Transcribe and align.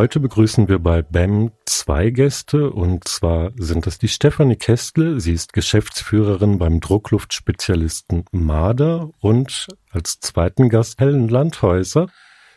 Heute 0.00 0.18
begrüßen 0.18 0.66
wir 0.66 0.78
bei 0.78 1.02
BEM 1.02 1.52
zwei 1.66 2.08
Gäste 2.08 2.70
und 2.70 3.06
zwar 3.06 3.52
sind 3.58 3.84
das 3.84 3.98
die 3.98 4.08
Stefanie 4.08 4.56
Kestle. 4.56 5.20
Sie 5.20 5.34
ist 5.34 5.52
Geschäftsführerin 5.52 6.56
beim 6.56 6.80
Druckluftspezialisten 6.80 8.24
Marder 8.32 9.10
und 9.20 9.68
als 9.90 10.18
zweiten 10.20 10.70
Gast 10.70 11.00
Helen 11.00 11.28
Landhäuser. 11.28 12.06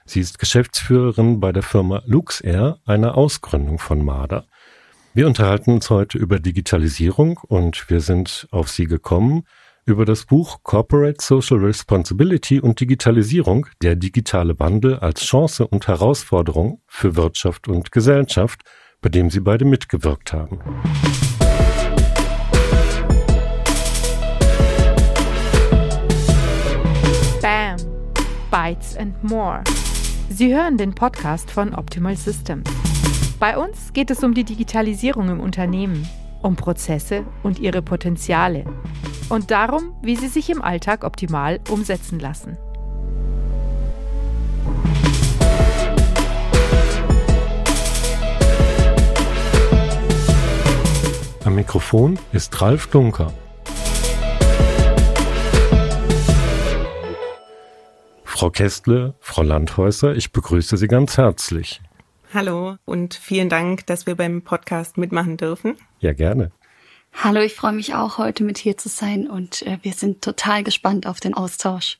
Sie 0.05 0.21
ist 0.21 0.40
Geschäftsführerin 0.40 1.41
bei 1.41 1.52
der 1.52 1.64
Firma 1.64 2.02
LuxAir, 2.05 2.80
einer 2.86 3.18
Ausgründung 3.18 3.78
von 3.78 4.05
Marder. 4.05 4.46
Wir 5.14 5.28
unterhalten 5.28 5.71
uns 5.71 5.89
heute 5.89 6.18
über 6.18 6.39
Digitalisierung 6.39 7.41
und 7.46 7.89
wir 7.89 8.00
sind 8.00 8.48
auf 8.52 8.70
sie 8.70 8.86
gekommen, 8.86 9.44
über 9.86 10.06
das 10.06 10.26
Buch 10.26 10.60
Corporate 10.64 11.22
Social 11.22 11.58
Responsibility 11.58 12.60
und 12.60 12.80
Digitalisierung, 12.80 13.68
der 13.82 13.96
digitale 13.96 14.58
Wandel 14.60 14.98
als 15.00 15.22
Chance 15.22 15.68
und 15.68 15.88
Herausforderung 15.88 16.82
für 16.88 17.16
Wirtschaft 17.16 17.68
und 17.68 17.91
Gesellschaft, 17.91 18.62
bei 19.02 19.10
dem 19.10 19.30
Sie 19.30 19.41
beide 19.41 19.66
mitgewirkt 19.66 20.32
haben. 20.32 20.60
Bam! 27.41 27.77
Bytes 28.50 28.96
and 28.96 29.22
More. 29.24 29.63
Sie 30.30 30.55
hören 30.55 30.77
den 30.77 30.96
Podcast 30.96 31.52
von 31.52 31.76
Optimal 31.76 32.16
Systems. 32.16 32.70
Bei 33.40 33.58
uns 33.58 33.91
geht 33.91 34.10
es 34.12 34.24
um 34.24 34.34
die 34.34 34.46
Digitalisierung 34.46 35.30
im 35.30 35.40
Unternehmen, 35.41 36.08
um 36.41 36.55
Prozesse 36.55 37.26
und 37.41 37.60
ihre 37.60 37.82
Potenziale 37.82 38.63
und 39.30 39.52
darum, 39.52 39.95
wie 40.02 40.16
sie 40.16 40.27
sich 40.27 40.50
im 40.50 40.62
Alltag 40.62 41.04
optimal 41.04 41.59
umsetzen 41.70 42.20
lassen. 42.20 42.58
Am 51.46 51.55
Mikrofon 51.55 52.18
ist 52.32 52.62
Ralf 52.62 52.88
Dunker. 52.88 53.34
Frau 58.24 58.49
Kästle, 58.49 59.13
Frau 59.20 59.44
Landhäuser, 59.44 60.16
ich 60.16 60.32
begrüße 60.32 60.77
Sie 60.77 60.88
ganz 60.88 61.18
herzlich. 61.18 61.82
Hallo 62.34 62.77
und 62.85 63.13
vielen 63.13 63.48
Dank, 63.48 63.85
dass 63.85 64.07
wir 64.07 64.16
beim 64.16 64.41
Podcast 64.41 64.97
mitmachen 64.97 65.38
dürfen. 65.38 65.78
Ja, 66.00 66.13
gerne. 66.13 66.51
Hallo, 67.14 67.42
ich 67.42 67.53
freue 67.53 67.74
mich 67.74 67.96
auch 67.96 68.18
heute 68.18 68.44
mit 68.44 68.58
hier 68.58 68.78
zu 68.78 68.90
sein 68.90 69.30
und 69.30 69.62
äh, 69.64 69.78
wir 69.81 69.94
sind 69.94 70.22
total 70.22 70.64
gespannt 70.64 71.08
auf 71.08 71.19
den 71.19 71.34
Austausch. 71.34 72.00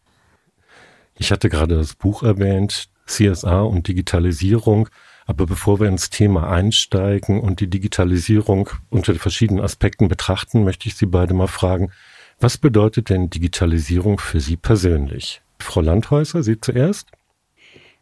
Ich 1.16 1.32
hatte 1.32 1.50
gerade 1.50 1.76
das 1.76 1.94
Buch 1.94 2.24
erwähnt, 2.24 2.90
CSA 3.06 3.62
und 3.62 3.88
Digitalisierung. 3.88 4.90
Aber 5.26 5.46
bevor 5.46 5.80
wir 5.80 5.88
ins 5.88 6.10
Thema 6.10 6.50
einsteigen 6.50 7.40
und 7.40 7.62
die 7.62 7.70
Digitalisierung 7.70 8.70
unter 8.90 9.16
verschiedenen 9.16 9.64
Aspekten 9.64 10.10
betrachten, 10.10 10.64
möchte 10.64 10.90
ich 10.90 10.96
Sie 10.96 11.06
beide 11.06 11.34
mal 11.34 11.48
fragen, 11.48 11.92
was 12.40 12.58
bedeutet 12.58 13.10
denn 13.10 13.30
Digitalisierung 13.30 14.20
für 14.20 14.42
Sie 14.42 14.58
persönlich? 14.58 15.42
Frau 15.60 15.80
Landhäuser, 15.80 16.44
Sie 16.44 16.60
zuerst? 16.60 17.08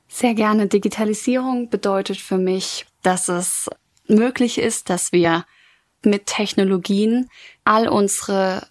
Sehr 0.08 0.34
gerne. 0.34 0.68
Digitalisierung 0.68 1.70
bedeutet 1.70 2.18
für 2.18 2.38
mich, 2.38 2.88
dass 3.04 3.30
es 3.30 3.70
möglich 4.08 4.58
ist, 4.58 4.90
dass 4.90 5.12
wir 5.12 5.46
mit 6.06 6.26
Technologien 6.26 7.30
all 7.64 7.88
unsere 7.88 8.68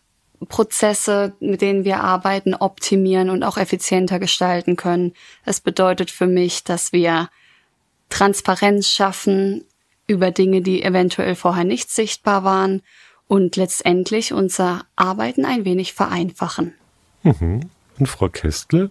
Prozesse, 0.49 1.35
mit 1.41 1.61
denen 1.61 1.85
wir 1.85 2.01
arbeiten, 2.01 2.55
optimieren 2.55 3.31
und 3.31 3.43
auch 3.43 3.59
effizienter 3.59 4.19
gestalten 4.19 4.77
können. 4.77 5.13
Es 5.45 5.61
bedeutet 5.61 6.11
für 6.11 6.27
mich, 6.27 6.65
dass 6.65 6.93
wir 6.93 7.29
Transparenz 8.09 8.89
schaffen 8.89 9.65
über 10.07 10.31
Dinge, 10.31 10.63
die 10.63 10.83
eventuell 10.83 11.35
vorher 11.35 11.65
nicht 11.65 11.91
sichtbar 11.91 12.43
waren 12.43 12.83
und 13.29 13.57
letztendlich 13.57 14.33
unser 14.33 14.85
Arbeiten 14.97 15.45
ein 15.45 15.65
wenig 15.65 15.93
vereinfachen. 15.93 16.75
Mhm. 17.23 17.71
Und 17.99 18.07
Frau 18.07 18.29
Kästle? 18.29 18.91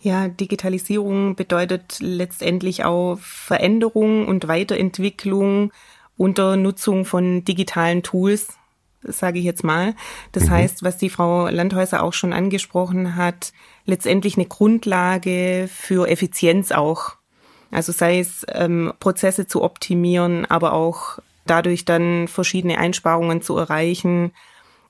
Ja, 0.00 0.28
Digitalisierung 0.28 1.34
bedeutet 1.34 1.98
letztendlich 2.00 2.84
auch 2.84 3.18
Veränderung 3.20 4.26
und 4.26 4.48
Weiterentwicklung 4.48 5.72
unter 6.20 6.58
Nutzung 6.58 7.06
von 7.06 7.46
digitalen 7.46 8.02
Tools, 8.02 8.48
sage 9.02 9.38
ich 9.38 9.44
jetzt 9.46 9.64
mal. 9.64 9.94
Das 10.32 10.44
mhm. 10.44 10.50
heißt, 10.50 10.82
was 10.82 10.98
die 10.98 11.08
Frau 11.08 11.48
Landhäuser 11.48 12.02
auch 12.02 12.12
schon 12.12 12.34
angesprochen 12.34 13.16
hat, 13.16 13.54
letztendlich 13.86 14.36
eine 14.36 14.44
Grundlage 14.44 15.66
für 15.72 16.10
Effizienz 16.10 16.72
auch. 16.72 17.12
Also 17.70 17.92
sei 17.92 18.18
es 18.18 18.44
ähm, 18.52 18.92
Prozesse 19.00 19.46
zu 19.46 19.62
optimieren, 19.62 20.44
aber 20.44 20.74
auch 20.74 21.20
dadurch 21.46 21.86
dann 21.86 22.28
verschiedene 22.28 22.76
Einsparungen 22.76 23.40
zu 23.40 23.56
erreichen, 23.56 24.32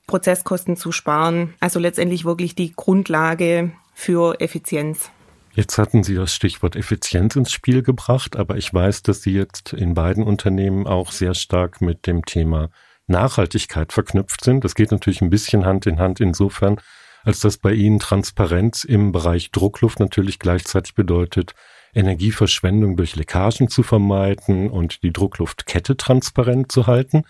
Prozesskosten 0.07 0.75
zu 0.75 0.91
sparen. 0.91 1.53
Also 1.61 1.79
letztendlich 1.79 2.25
wirklich 2.25 2.55
die 2.55 2.73
Grundlage 2.75 3.71
für 3.93 4.41
Effizienz. 4.41 5.11
Jetzt 5.53 5.77
hatten 5.77 6.01
Sie 6.03 6.15
das 6.15 6.33
Stichwort 6.33 6.77
Effizienz 6.77 7.35
ins 7.35 7.51
Spiel 7.51 7.83
gebracht, 7.83 8.37
aber 8.37 8.55
ich 8.55 8.73
weiß, 8.73 9.03
dass 9.03 9.21
Sie 9.21 9.33
jetzt 9.33 9.73
in 9.73 9.93
beiden 9.93 10.23
Unternehmen 10.23 10.87
auch 10.87 11.11
sehr 11.11 11.33
stark 11.33 11.81
mit 11.81 12.07
dem 12.07 12.23
Thema 12.23 12.69
Nachhaltigkeit 13.07 13.91
verknüpft 13.91 14.45
sind. 14.45 14.63
Das 14.63 14.75
geht 14.75 14.91
natürlich 14.91 15.21
ein 15.21 15.29
bisschen 15.29 15.65
Hand 15.65 15.85
in 15.87 15.99
Hand 15.99 16.21
insofern, 16.21 16.79
als 17.23 17.41
dass 17.41 17.57
bei 17.57 17.73
Ihnen 17.73 17.99
Transparenz 17.99 18.85
im 18.85 19.11
Bereich 19.11 19.51
Druckluft 19.51 19.99
natürlich 19.99 20.39
gleichzeitig 20.39 20.95
bedeutet, 20.95 21.53
Energieverschwendung 21.93 22.95
durch 22.95 23.17
Leckagen 23.17 23.67
zu 23.67 23.83
vermeiden 23.83 24.69
und 24.69 25.03
die 25.03 25.11
Druckluftkette 25.11 25.97
transparent 25.97 26.71
zu 26.71 26.87
halten. 26.87 27.23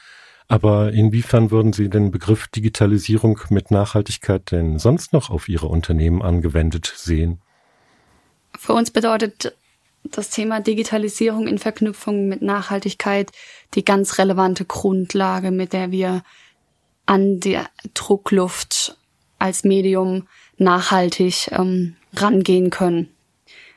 Aber 0.48 0.92
inwiefern 0.92 1.50
würden 1.50 1.74
Sie 1.74 1.90
den 1.90 2.12
Begriff 2.12 2.48
Digitalisierung 2.50 3.40
mit 3.50 3.72
Nachhaltigkeit 3.72 4.52
denn 4.52 4.78
sonst 4.78 5.12
noch 5.12 5.32
auf 5.32 5.50
Ihre 5.50 5.68
Unternehmen 5.68 6.22
angewendet 6.22 6.94
sehen? 6.96 7.42
Für 8.58 8.74
uns 8.74 8.92
bedeutet 8.92 9.56
das 10.04 10.30
Thema 10.30 10.60
Digitalisierung 10.60 11.48
in 11.48 11.58
Verknüpfung 11.58 12.28
mit 12.28 12.42
Nachhaltigkeit 12.42 13.32
die 13.74 13.86
ganz 13.86 14.18
relevante 14.18 14.66
Grundlage, 14.66 15.52
mit 15.52 15.74
der 15.74 15.92
wir 15.92 16.24
an 17.06 17.40
die 17.40 17.60
Druckluft 17.94 18.98
als 19.40 19.64
Medium 19.64 20.28
nachhaltig 20.58 21.50
ähm, 21.52 21.96
rangehen 22.14 22.70
können. 22.70 23.10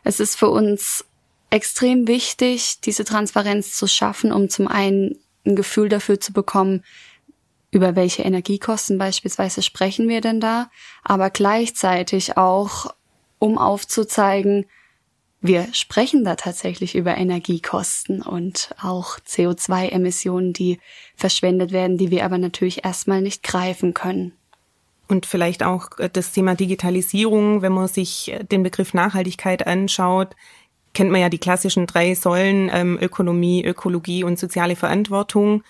Es 0.02 0.20
ist 0.20 0.36
für 0.36 0.50
uns 0.50 1.04
extrem 1.50 2.06
wichtig, 2.06 2.80
diese 2.80 3.04
Transparenz 3.04 3.74
zu 3.74 3.86
schaffen, 3.86 4.32
um 4.32 4.48
zum 4.48 4.68
einen 4.68 5.18
ein 5.46 5.56
Gefühl 5.56 5.88
dafür 5.88 6.20
zu 6.20 6.32
bekommen, 6.32 6.82
über 7.70 7.96
welche 7.96 8.22
Energiekosten 8.22 8.98
beispielsweise 8.98 9.62
sprechen 9.62 10.08
wir 10.08 10.20
denn 10.20 10.40
da, 10.40 10.70
aber 11.02 11.30
gleichzeitig 11.30 12.36
auch 12.36 12.94
um 13.44 13.58
aufzuzeigen, 13.58 14.64
wir 15.42 15.66
sprechen 15.74 16.24
da 16.24 16.36
tatsächlich 16.36 16.94
über 16.94 17.18
Energiekosten 17.18 18.22
und 18.22 18.74
auch 18.82 19.18
CO2-Emissionen, 19.18 20.54
die 20.54 20.80
verschwendet 21.14 21.70
werden, 21.70 21.98
die 21.98 22.10
wir 22.10 22.24
aber 22.24 22.38
natürlich 22.38 22.86
erstmal 22.86 23.20
nicht 23.20 23.42
greifen 23.42 23.92
können. 23.92 24.32
Und 25.06 25.26
vielleicht 25.26 25.62
auch 25.62 25.90
das 26.14 26.32
Thema 26.32 26.54
Digitalisierung, 26.54 27.60
wenn 27.60 27.72
man 27.72 27.88
sich 27.88 28.34
den 28.50 28.62
Begriff 28.62 28.94
Nachhaltigkeit 28.94 29.66
anschaut, 29.66 30.34
kennt 30.94 31.10
man 31.10 31.20
ja 31.20 31.28
die 31.28 31.36
klassischen 31.36 31.86
drei 31.86 32.14
Säulen 32.14 32.70
ähm, 32.72 32.98
Ökonomie, 32.98 33.62
Ökologie 33.62 34.24
und 34.24 34.38
soziale 34.38 34.76
Verantwortung. 34.76 35.62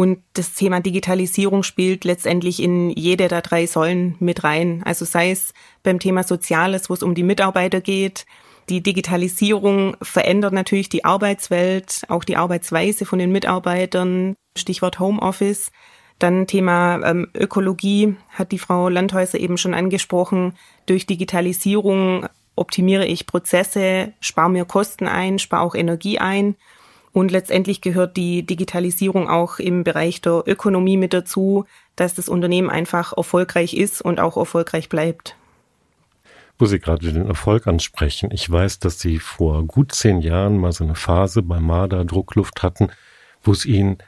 Und 0.00 0.22
das 0.32 0.54
Thema 0.54 0.80
Digitalisierung 0.80 1.62
spielt 1.62 2.04
letztendlich 2.06 2.62
in 2.62 2.88
jede 2.88 3.28
der 3.28 3.42
drei 3.42 3.66
Säulen 3.66 4.16
mit 4.18 4.44
rein. 4.44 4.80
Also 4.86 5.04
sei 5.04 5.30
es 5.30 5.52
beim 5.82 5.98
Thema 5.98 6.22
Soziales, 6.22 6.88
wo 6.88 6.94
es 6.94 7.02
um 7.02 7.14
die 7.14 7.22
Mitarbeiter 7.22 7.82
geht. 7.82 8.24
Die 8.70 8.82
Digitalisierung 8.82 9.98
verändert 10.00 10.54
natürlich 10.54 10.88
die 10.88 11.04
Arbeitswelt, 11.04 12.04
auch 12.08 12.24
die 12.24 12.38
Arbeitsweise 12.38 13.04
von 13.04 13.18
den 13.18 13.30
Mitarbeitern. 13.30 14.36
Stichwort 14.56 15.00
Homeoffice. 15.00 15.70
Dann 16.18 16.46
Thema 16.46 17.02
ähm, 17.04 17.28
Ökologie 17.34 18.16
hat 18.30 18.52
die 18.52 18.58
Frau 18.58 18.88
Landhäuser 18.88 19.38
eben 19.38 19.58
schon 19.58 19.74
angesprochen. 19.74 20.54
Durch 20.86 21.04
Digitalisierung 21.04 22.26
optimiere 22.56 23.04
ich 23.04 23.26
Prozesse, 23.26 24.14
spare 24.20 24.48
mir 24.48 24.64
Kosten 24.64 25.06
ein, 25.06 25.38
spare 25.38 25.60
auch 25.60 25.74
Energie 25.74 26.18
ein. 26.18 26.56
Und 27.12 27.30
letztendlich 27.30 27.80
gehört 27.80 28.16
die 28.16 28.44
Digitalisierung 28.44 29.28
auch 29.28 29.58
im 29.58 29.82
Bereich 29.82 30.20
der 30.20 30.44
Ökonomie 30.46 30.96
mit 30.96 31.12
dazu, 31.12 31.64
dass 31.96 32.14
das 32.14 32.28
Unternehmen 32.28 32.70
einfach 32.70 33.16
erfolgreich 33.16 33.74
ist 33.74 34.00
und 34.00 34.20
auch 34.20 34.36
erfolgreich 34.36 34.88
bleibt. 34.88 35.36
Wo 36.58 36.66
Sie 36.66 36.78
gerade 36.78 37.12
den 37.12 37.26
Erfolg 37.26 37.66
ansprechen. 37.66 38.30
Ich 38.32 38.48
weiß, 38.48 38.78
dass 38.78 39.00
Sie 39.00 39.18
vor 39.18 39.64
gut 39.64 39.92
zehn 39.92 40.20
Jahren 40.20 40.58
mal 40.58 40.72
so 40.72 40.84
eine 40.84 40.94
Phase 40.94 41.42
bei 41.42 41.58
Marder 41.58 42.04
Druckluft 42.04 42.62
hatten, 42.62 42.90
wo 43.42 43.52
es 43.52 43.64
Ihnen 43.64 43.98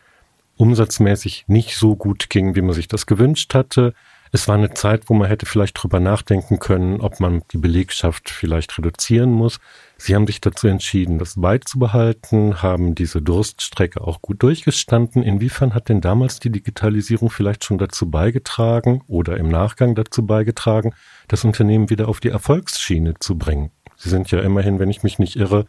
umsatzmäßig 0.56 1.46
nicht 1.48 1.76
so 1.76 1.96
gut 1.96 2.30
ging, 2.30 2.54
wie 2.54 2.62
man 2.62 2.74
sich 2.74 2.88
das 2.88 3.06
gewünscht 3.06 3.54
hatte. 3.54 3.94
Es 4.34 4.48
war 4.48 4.54
eine 4.54 4.72
Zeit, 4.72 5.10
wo 5.10 5.14
man 5.14 5.28
hätte 5.28 5.44
vielleicht 5.44 5.74
drüber 5.74 6.00
nachdenken 6.00 6.58
können, 6.58 7.02
ob 7.02 7.20
man 7.20 7.42
die 7.52 7.58
Belegschaft 7.58 8.30
vielleicht 8.30 8.78
reduzieren 8.78 9.30
muss. 9.30 9.60
Sie 9.98 10.14
haben 10.14 10.26
sich 10.26 10.40
dazu 10.40 10.68
entschieden, 10.68 11.18
das 11.18 11.34
beizubehalten, 11.38 12.62
haben 12.62 12.94
diese 12.94 13.20
Durststrecke 13.20 14.00
auch 14.00 14.22
gut 14.22 14.42
durchgestanden. 14.42 15.22
Inwiefern 15.22 15.74
hat 15.74 15.90
denn 15.90 16.00
damals 16.00 16.40
die 16.40 16.48
Digitalisierung 16.48 17.28
vielleicht 17.28 17.62
schon 17.66 17.76
dazu 17.76 18.10
beigetragen 18.10 19.02
oder 19.06 19.36
im 19.36 19.50
Nachgang 19.50 19.94
dazu 19.94 20.24
beigetragen, 20.24 20.94
das 21.28 21.44
Unternehmen 21.44 21.90
wieder 21.90 22.08
auf 22.08 22.18
die 22.18 22.30
Erfolgsschiene 22.30 23.14
zu 23.20 23.36
bringen? 23.36 23.70
Sie 23.96 24.08
sind 24.08 24.30
ja 24.30 24.40
immerhin, 24.40 24.78
wenn 24.78 24.88
ich 24.88 25.02
mich 25.02 25.18
nicht 25.18 25.36
irre, 25.36 25.66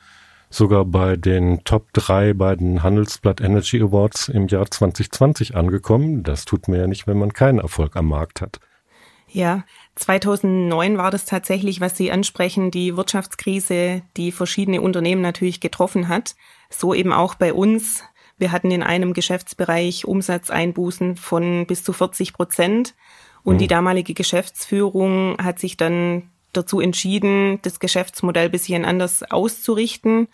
sogar 0.53 0.85
bei 0.85 1.15
den 1.15 1.63
Top 1.63 1.91
3 1.93 2.33
bei 2.33 2.55
den 2.55 2.83
Handelsblatt 2.83 3.41
Energy 3.41 3.81
Awards 3.81 4.29
im 4.29 4.47
Jahr 4.47 4.69
2020 4.69 5.55
angekommen. 5.55 6.23
Das 6.23 6.45
tut 6.45 6.67
man 6.67 6.79
ja 6.79 6.87
nicht, 6.87 7.07
wenn 7.07 7.17
man 7.17 7.33
keinen 7.33 7.59
Erfolg 7.59 7.95
am 7.95 8.07
Markt 8.07 8.41
hat. 8.41 8.59
Ja, 9.27 9.63
2009 9.95 10.97
war 10.97 11.09
das 11.09 11.25
tatsächlich, 11.25 11.81
was 11.81 11.97
Sie 11.97 12.11
ansprechen, 12.11 12.69
die 12.69 12.95
Wirtschaftskrise, 12.95 14.03
die 14.15 14.31
verschiedene 14.31 14.81
Unternehmen 14.81 15.21
natürlich 15.21 15.59
getroffen 15.59 16.07
hat. 16.07 16.35
So 16.69 16.93
eben 16.93 17.11
auch 17.11 17.33
bei 17.35 17.51
uns. 17.51 18.03
Wir 18.37 18.51
hatten 18.51 18.69
in 18.69 18.83
einem 18.83 19.13
Geschäftsbereich 19.13 20.05
Umsatzeinbußen 20.05 21.15
von 21.17 21.65
bis 21.65 21.83
zu 21.83 21.93
40 21.93 22.33
Prozent. 22.33 22.93
Und 23.43 23.55
mhm. 23.55 23.59
die 23.59 23.67
damalige 23.67 24.13
Geschäftsführung 24.13 25.37
hat 25.41 25.57
sich 25.57 25.77
dann 25.77 26.29
dazu 26.53 26.79
entschieden, 26.79 27.59
das 27.63 27.79
Geschäftsmodell 27.79 28.49
bisschen 28.49 28.85
anders 28.85 29.23
auszurichten, 29.23 30.27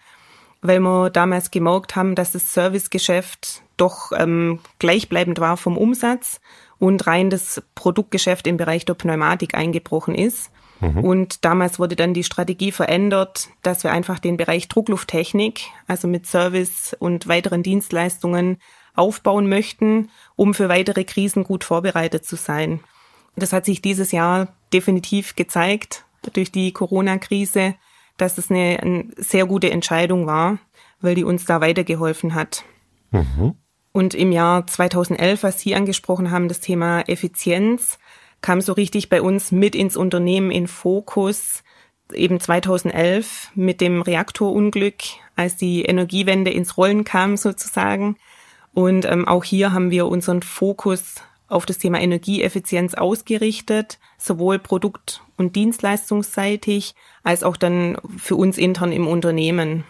weil 0.62 0.80
wir 0.80 1.10
damals 1.10 1.52
gemerkt 1.52 1.96
haben, 1.96 2.16
dass 2.16 2.32
das 2.32 2.54
Servicegeschäft 2.54 3.64
doch 3.78 4.12
ähm, 4.16 4.60
gleichbleibend 4.80 5.40
war 5.40 5.58
vom 5.58 5.78
Umsatz 5.78 6.42
und 6.80 7.08
rein 7.08 7.30
das 7.30 7.62
Produktgeschäft 7.76 8.48
im 8.48 8.58
Bereich 8.58 8.86
der 8.86 8.94
Pneumatik 8.94 9.56
eingebrochen 9.56 10.16
ist. 10.16 10.52
Mhm. 10.82 11.04
Und 11.04 11.46
damals 11.46 11.80
wurde 11.80 11.96
dann 11.96 12.14
die 12.14 12.24
Strategie 12.24 12.72
verändert, 12.72 13.50
dass 13.62 13.84
wir 13.84 13.92
einfach 13.92 14.20
den 14.20 14.38
Bereich 14.38 14.68
Drucklufttechnik, 14.68 15.62
also 15.88 16.08
mit 16.08 16.26
Service 16.26 16.96
und 17.00 17.28
weiteren 17.28 17.64
Dienstleistungen 17.64 18.58
aufbauen 18.96 19.48
möchten, 19.48 20.10
um 20.36 20.54
für 20.54 20.70
weitere 20.70 21.04
Krisen 21.04 21.44
gut 21.44 21.64
vorbereitet 21.64 22.26
zu 22.26 22.36
sein. 22.36 22.82
Das 23.36 23.54
hat 23.54 23.66
sich 23.66 23.82
dieses 23.82 24.12
Jahr 24.12 24.50
definitiv 24.74 25.36
gezeigt 25.36 26.06
durch 26.34 26.52
die 26.52 26.72
Corona-Krise, 26.72 27.76
dass 28.18 28.38
es 28.38 28.52
eine, 28.52 28.80
eine, 28.82 29.08
sehr 29.18 29.46
gute 29.46 29.70
Entscheidung 29.72 30.28
war, 30.28 30.60
weil 31.02 31.16
die 31.16 31.24
uns 31.24 31.46
da 31.46 31.62
weitergeholfen 31.62 32.36
hat. 32.36 32.64
Mhm. 33.12 33.56
Und 33.92 34.14
im 34.14 34.32
Jahr 34.32 34.68
2011, 34.68 35.44
was 35.44 35.60
Sie 35.60 35.76
angesprochen 35.76 36.32
haben, 36.32 36.48
das 36.48 36.60
Thema 36.60 37.02
Effizienz, 37.08 37.98
kam 38.42 38.62
so 38.62 38.74
richtig 38.74 39.10
bei 39.10 39.22
uns 39.22 39.52
mit 39.52 39.76
ins 39.76 39.98
Unternehmen 39.98 40.52
in 40.52 40.68
Fokus. 40.68 41.64
Eben 42.14 42.40
2011 42.40 43.52
mit 43.56 43.82
dem 43.82 44.02
Reaktorunglück, 44.02 44.96
als 45.36 45.58
die 45.58 45.84
Energiewende 45.84 46.52
ins 46.52 46.78
Rollen 46.78 47.04
kam 47.04 47.38
sozusagen. 47.38 48.18
Und 48.74 49.06
ähm, 49.06 49.28
auch 49.28 49.44
hier 49.44 49.74
haben 49.74 49.92
wir 49.92 50.08
unseren 50.08 50.42
Fokus 50.42 51.16
auf 51.50 51.66
das 51.66 51.78
Thema 51.78 52.00
Energieeffizienz 52.00 52.94
ausgerichtet, 52.94 54.00
sowohl 54.18 54.60
produkt- 54.60 55.22
und 55.38 55.56
dienstleistungsseitig 55.56 56.96
als 57.24 57.44
auch 57.44 57.58
dann 57.58 57.98
für 58.18 58.36
uns 58.36 58.58
intern 58.58 58.92
im 58.92 59.08
Unternehmen. 59.08 59.84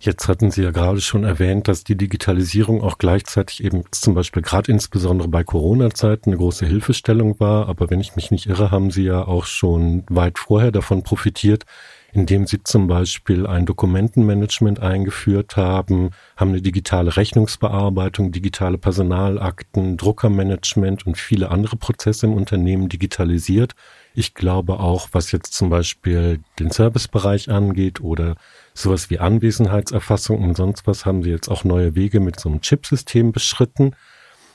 Jetzt 0.00 0.28
hatten 0.28 0.50
Sie 0.50 0.62
ja 0.62 0.70
gerade 0.70 1.00
schon 1.00 1.24
erwähnt, 1.24 1.66
dass 1.66 1.82
die 1.82 1.96
Digitalisierung 1.96 2.82
auch 2.82 2.98
gleichzeitig 2.98 3.64
eben 3.64 3.84
zum 3.90 4.14
Beispiel 4.14 4.42
gerade 4.42 4.70
insbesondere 4.70 5.28
bei 5.28 5.44
Corona-Zeiten 5.44 6.30
eine 6.30 6.36
große 6.36 6.66
Hilfestellung 6.66 7.40
war. 7.40 7.68
Aber 7.68 7.88
wenn 7.88 8.00
ich 8.00 8.14
mich 8.14 8.30
nicht 8.30 8.46
irre, 8.46 8.70
haben 8.70 8.90
Sie 8.90 9.04
ja 9.04 9.26
auch 9.26 9.46
schon 9.46 10.04
weit 10.10 10.38
vorher 10.38 10.72
davon 10.72 11.04
profitiert, 11.04 11.64
indem 12.14 12.46
sie 12.46 12.62
zum 12.62 12.86
Beispiel 12.86 13.44
ein 13.44 13.66
Dokumentenmanagement 13.66 14.78
eingeführt 14.78 15.56
haben, 15.56 16.10
haben 16.36 16.50
eine 16.50 16.62
digitale 16.62 17.16
Rechnungsbearbeitung, 17.16 18.30
digitale 18.30 18.78
Personalakten, 18.78 19.96
Druckermanagement 19.96 21.06
und 21.06 21.18
viele 21.18 21.50
andere 21.50 21.76
Prozesse 21.76 22.26
im 22.26 22.34
Unternehmen 22.34 22.88
digitalisiert. 22.88 23.74
Ich 24.14 24.34
glaube 24.34 24.78
auch, 24.78 25.08
was 25.10 25.32
jetzt 25.32 25.54
zum 25.54 25.70
Beispiel 25.70 26.38
den 26.60 26.70
Servicebereich 26.70 27.50
angeht 27.50 28.00
oder 28.00 28.36
sowas 28.74 29.10
wie 29.10 29.18
Anwesenheitserfassung 29.18 30.40
und 30.40 30.56
sonst 30.56 30.86
was, 30.86 31.04
haben 31.04 31.24
sie 31.24 31.30
jetzt 31.30 31.48
auch 31.48 31.64
neue 31.64 31.96
Wege 31.96 32.20
mit 32.20 32.38
so 32.38 32.48
einem 32.48 32.60
Chipsystem 32.60 33.32
beschritten. 33.32 33.96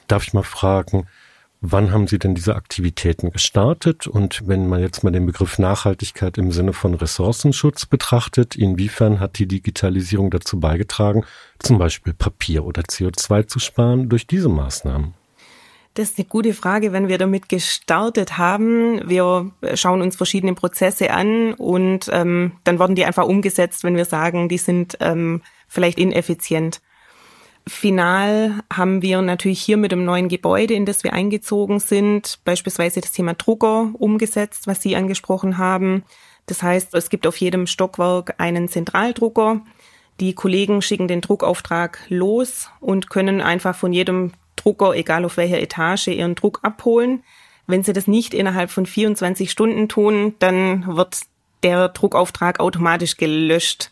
Darf 0.07 0.23
ich 0.23 0.33
mal 0.33 0.44
fragen, 0.44 1.07
Wann 1.61 1.91
haben 1.91 2.07
Sie 2.07 2.19
denn 2.19 2.35
diese 2.35 2.56
Aktivitäten 2.56 3.31
gestartet? 3.31 4.07
Und 4.07 4.47
wenn 4.47 4.69
man 4.69 4.79
jetzt 4.79 5.03
mal 5.03 5.11
den 5.11 5.25
Begriff 5.25 5.59
Nachhaltigkeit 5.59 6.38
im 6.38 6.53
Sinne 6.53 6.71
von 6.71 6.94
Ressourcenschutz 6.94 7.85
betrachtet, 7.85 8.56
inwiefern 8.56 9.19
hat 9.19 9.39
die 9.39 9.47
Digitalisierung 9.47 10.31
dazu 10.31 10.61
beigetragen, 10.61 11.25
zum 11.59 11.77
Beispiel 11.77 12.13
Papier 12.13 12.63
oder 12.63 12.83
CO2 12.83 13.47
zu 13.47 13.59
sparen 13.59 14.07
durch 14.07 14.25
diese 14.25 14.47
Maßnahmen? 14.47 15.13
Das 15.95 16.11
ist 16.11 16.17
eine 16.17 16.27
gute 16.27 16.53
Frage, 16.53 16.94
wenn 16.94 17.09
wir 17.09 17.17
damit 17.17 17.50
gestartet 17.50 18.38
haben. 18.38 19.09
Wir 19.09 19.51
schauen 19.73 20.01
uns 20.01 20.15
verschiedene 20.15 20.53
Prozesse 20.53 21.11
an 21.11 21.56
und 21.56 22.09
ähm, 22.13 22.53
dann 22.63 22.79
werden 22.79 22.95
die 22.95 23.03
einfach 23.03 23.25
umgesetzt, 23.25 23.83
wenn 23.83 23.97
wir 23.97 24.06
sagen, 24.06 24.47
die 24.47 24.59
sind 24.59 24.97
ähm, 25.01 25.41
vielleicht 25.67 25.97
ineffizient. 25.97 26.79
Final 27.67 28.63
haben 28.71 29.01
wir 29.01 29.21
natürlich 29.21 29.61
hier 29.61 29.77
mit 29.77 29.91
dem 29.91 30.06
neuen 30.06 30.27
Gebäude, 30.27 30.73
in 30.73 30.85
das 30.85 31.03
wir 31.03 31.13
eingezogen 31.13 31.79
sind, 31.79 32.39
beispielsweise 32.44 33.01
das 33.01 33.11
Thema 33.11 33.33
Drucker 33.33 33.91
umgesetzt, 33.94 34.67
was 34.67 34.81
Sie 34.81 34.95
angesprochen 34.95 35.57
haben. 35.57 36.03
Das 36.45 36.63
heißt, 36.63 36.95
es 36.95 37.09
gibt 37.09 37.27
auf 37.27 37.38
jedem 37.38 37.67
Stockwerk 37.67 38.35
einen 38.39 38.67
Zentraldrucker. 38.69 39.61
Die 40.19 40.33
Kollegen 40.33 40.81
schicken 40.81 41.07
den 41.07 41.21
Druckauftrag 41.21 42.00
los 42.09 42.69
und 42.79 43.09
können 43.09 43.39
einfach 43.41 43.75
von 43.75 43.94
jedem 43.94 44.31
Drucker, 44.56 44.94
egal 44.95 45.25
auf 45.25 45.38
welcher 45.38 45.61
Etage, 45.61 46.07
ihren 46.07 46.35
Druck 46.35 46.59
abholen. 46.63 47.23
Wenn 47.67 47.83
sie 47.83 47.94
das 47.94 48.07
nicht 48.07 48.33
innerhalb 48.33 48.71
von 48.71 48.85
24 48.85 49.51
Stunden 49.51 49.88
tun, 49.88 50.33
dann 50.39 50.95
wird 50.95 51.21
der 51.63 51.89
Druckauftrag 51.89 52.59
automatisch 52.59 53.17
gelöscht. 53.17 53.91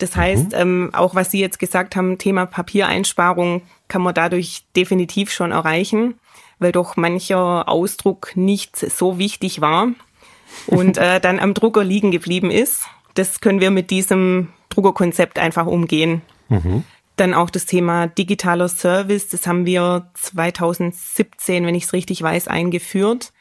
Das 0.00 0.16
heißt, 0.16 0.52
mhm. 0.52 0.54
ähm, 0.54 0.90
auch 0.94 1.14
was 1.14 1.30
Sie 1.30 1.40
jetzt 1.40 1.58
gesagt 1.58 1.94
haben, 1.94 2.16
Thema 2.16 2.46
Papiereinsparung 2.46 3.62
kann 3.86 4.02
man 4.02 4.14
dadurch 4.14 4.64
definitiv 4.74 5.30
schon 5.30 5.52
erreichen, 5.52 6.14
weil 6.58 6.72
doch 6.72 6.96
mancher 6.96 7.68
Ausdruck 7.68 8.32
nicht 8.34 8.76
so 8.76 9.18
wichtig 9.18 9.60
war 9.60 9.88
und 10.66 10.96
äh, 10.98 11.20
dann 11.20 11.38
am 11.38 11.52
Drucker 11.52 11.84
liegen 11.84 12.10
geblieben 12.10 12.50
ist. 12.50 12.84
Das 13.14 13.40
können 13.40 13.60
wir 13.60 13.70
mit 13.70 13.90
diesem 13.90 14.48
Druckerkonzept 14.70 15.38
einfach 15.38 15.66
umgehen. 15.66 16.22
Mhm. 16.48 16.84
Dann 17.16 17.34
auch 17.34 17.50
das 17.50 17.66
Thema 17.66 18.06
digitaler 18.06 18.68
Service, 18.68 19.28
das 19.28 19.46
haben 19.46 19.66
wir 19.66 20.08
2017, 20.14 21.66
wenn 21.66 21.74
ich 21.74 21.84
es 21.84 21.92
richtig 21.92 22.22
weiß, 22.22 22.48
eingeführt. 22.48 23.34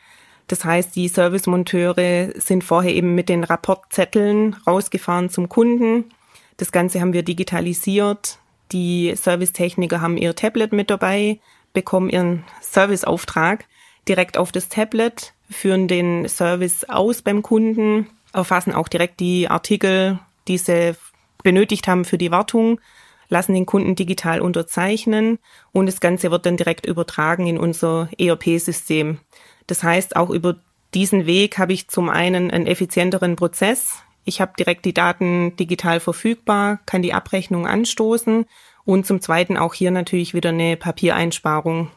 Das 0.48 0.66
heißt, 0.66 0.94
die 0.94 1.08
Servicemonteure 1.08 2.32
sind 2.36 2.66
vorher 2.66 2.94
eben 2.94 3.16
mit 3.16 3.30
den 3.30 3.46
Rapportzetteln 3.46 4.58
rausgefahren 4.68 5.30
zum 5.30 5.48
Kunden 5.48 6.12
das 6.60 6.72
Ganze 6.74 7.00
haben 7.00 7.14
wir 7.14 7.24
digitalisiert. 7.24 8.38
Die 8.72 9.16
Servicetechniker 9.16 10.02
haben 10.02 10.18
ihr 10.18 10.36
Tablet 10.36 10.74
mit 10.74 10.90
dabei, 10.90 11.40
bekommen 11.74 12.10
ihren 12.10 12.44
Serviceauftrag 12.62 13.66
direkt 14.08 14.38
auf 14.38 14.52
das 14.52 14.70
Tablet, 14.70 15.34
führen 15.50 15.88
den 15.88 16.28
Service 16.28 16.84
aus 16.84 17.22
beim 17.22 17.42
Kunden, 17.42 18.08
erfassen 18.34 18.74
auch 18.74 18.90
direkt 18.90 19.20
die 19.22 19.48
Artikel, 19.48 20.20
die 20.48 20.58
sie 20.58 20.96
benötigt 21.44 21.88
haben 21.88 22.06
für 22.06 22.18
die 22.18 22.32
Wartung, 22.32 22.82
lassen 23.30 23.54
den 23.54 23.66
Kunden 23.66 23.96
digital 23.96 24.42
unterzeichnen 24.42 25.40
und 25.72 25.86
das 25.86 26.02
Ganze 26.02 26.30
wird 26.30 26.46
dann 26.46 26.58
direkt 26.58 26.86
übertragen 26.86 27.48
in 27.48 27.58
unser 27.58 28.10
ERP-System. 28.18 29.20
Das 29.68 29.84
heißt, 29.84 30.16
auch 30.16 30.30
über 30.30 30.58
diesen 30.94 31.26
Weg 31.26 31.58
habe 31.58 31.72
ich 31.74 31.88
zum 31.88 32.10
einen 32.10 32.52
einen 32.52 32.68
effizienteren 32.68 33.36
Prozess, 33.36 34.04
ich 34.30 34.40
habe 34.40 34.54
direkt 34.58 34.86
die 34.86 34.94
Daten 34.94 35.56
digital 35.58 36.00
verfügbar, 36.00 36.80
kann 36.86 37.02
die 37.02 37.14
Abrechnung 37.14 37.68
anstoßen 37.68 38.46
und 38.86 39.06
zum 39.06 39.22
Zweiten 39.22 39.58
auch 39.58 39.74
hier 39.74 39.92
natürlich 39.92 40.34
wieder 40.34 40.50
eine 40.50 40.78
Papiereinsparung. 40.78 41.90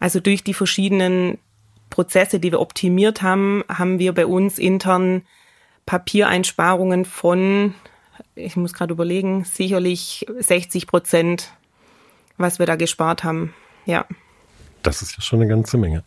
Also 0.00 0.20
durch 0.20 0.42
die 0.42 0.54
verschiedenen 0.54 1.38
Prozesse, 1.90 2.40
die 2.40 2.50
wir 2.50 2.60
optimiert 2.60 3.22
haben, 3.22 3.62
haben 3.68 3.98
wir 3.98 4.12
bei 4.14 4.26
uns 4.26 4.58
intern 4.58 5.22
Papiereinsparungen 5.86 7.04
von, 7.04 7.74
ich 8.34 8.56
muss 8.56 8.72
gerade 8.72 8.94
überlegen, 8.94 9.44
sicherlich 9.44 10.26
60 10.38 10.86
Prozent, 10.86 11.52
was 12.38 12.58
wir 12.58 12.66
da 12.66 12.76
gespart 12.76 13.22
haben. 13.22 13.54
Ja. 13.84 14.06
Das 14.82 15.02
ist 15.02 15.12
ja 15.12 15.20
schon 15.20 15.40
eine 15.40 15.48
ganze 15.48 15.76
Menge. 15.76 16.04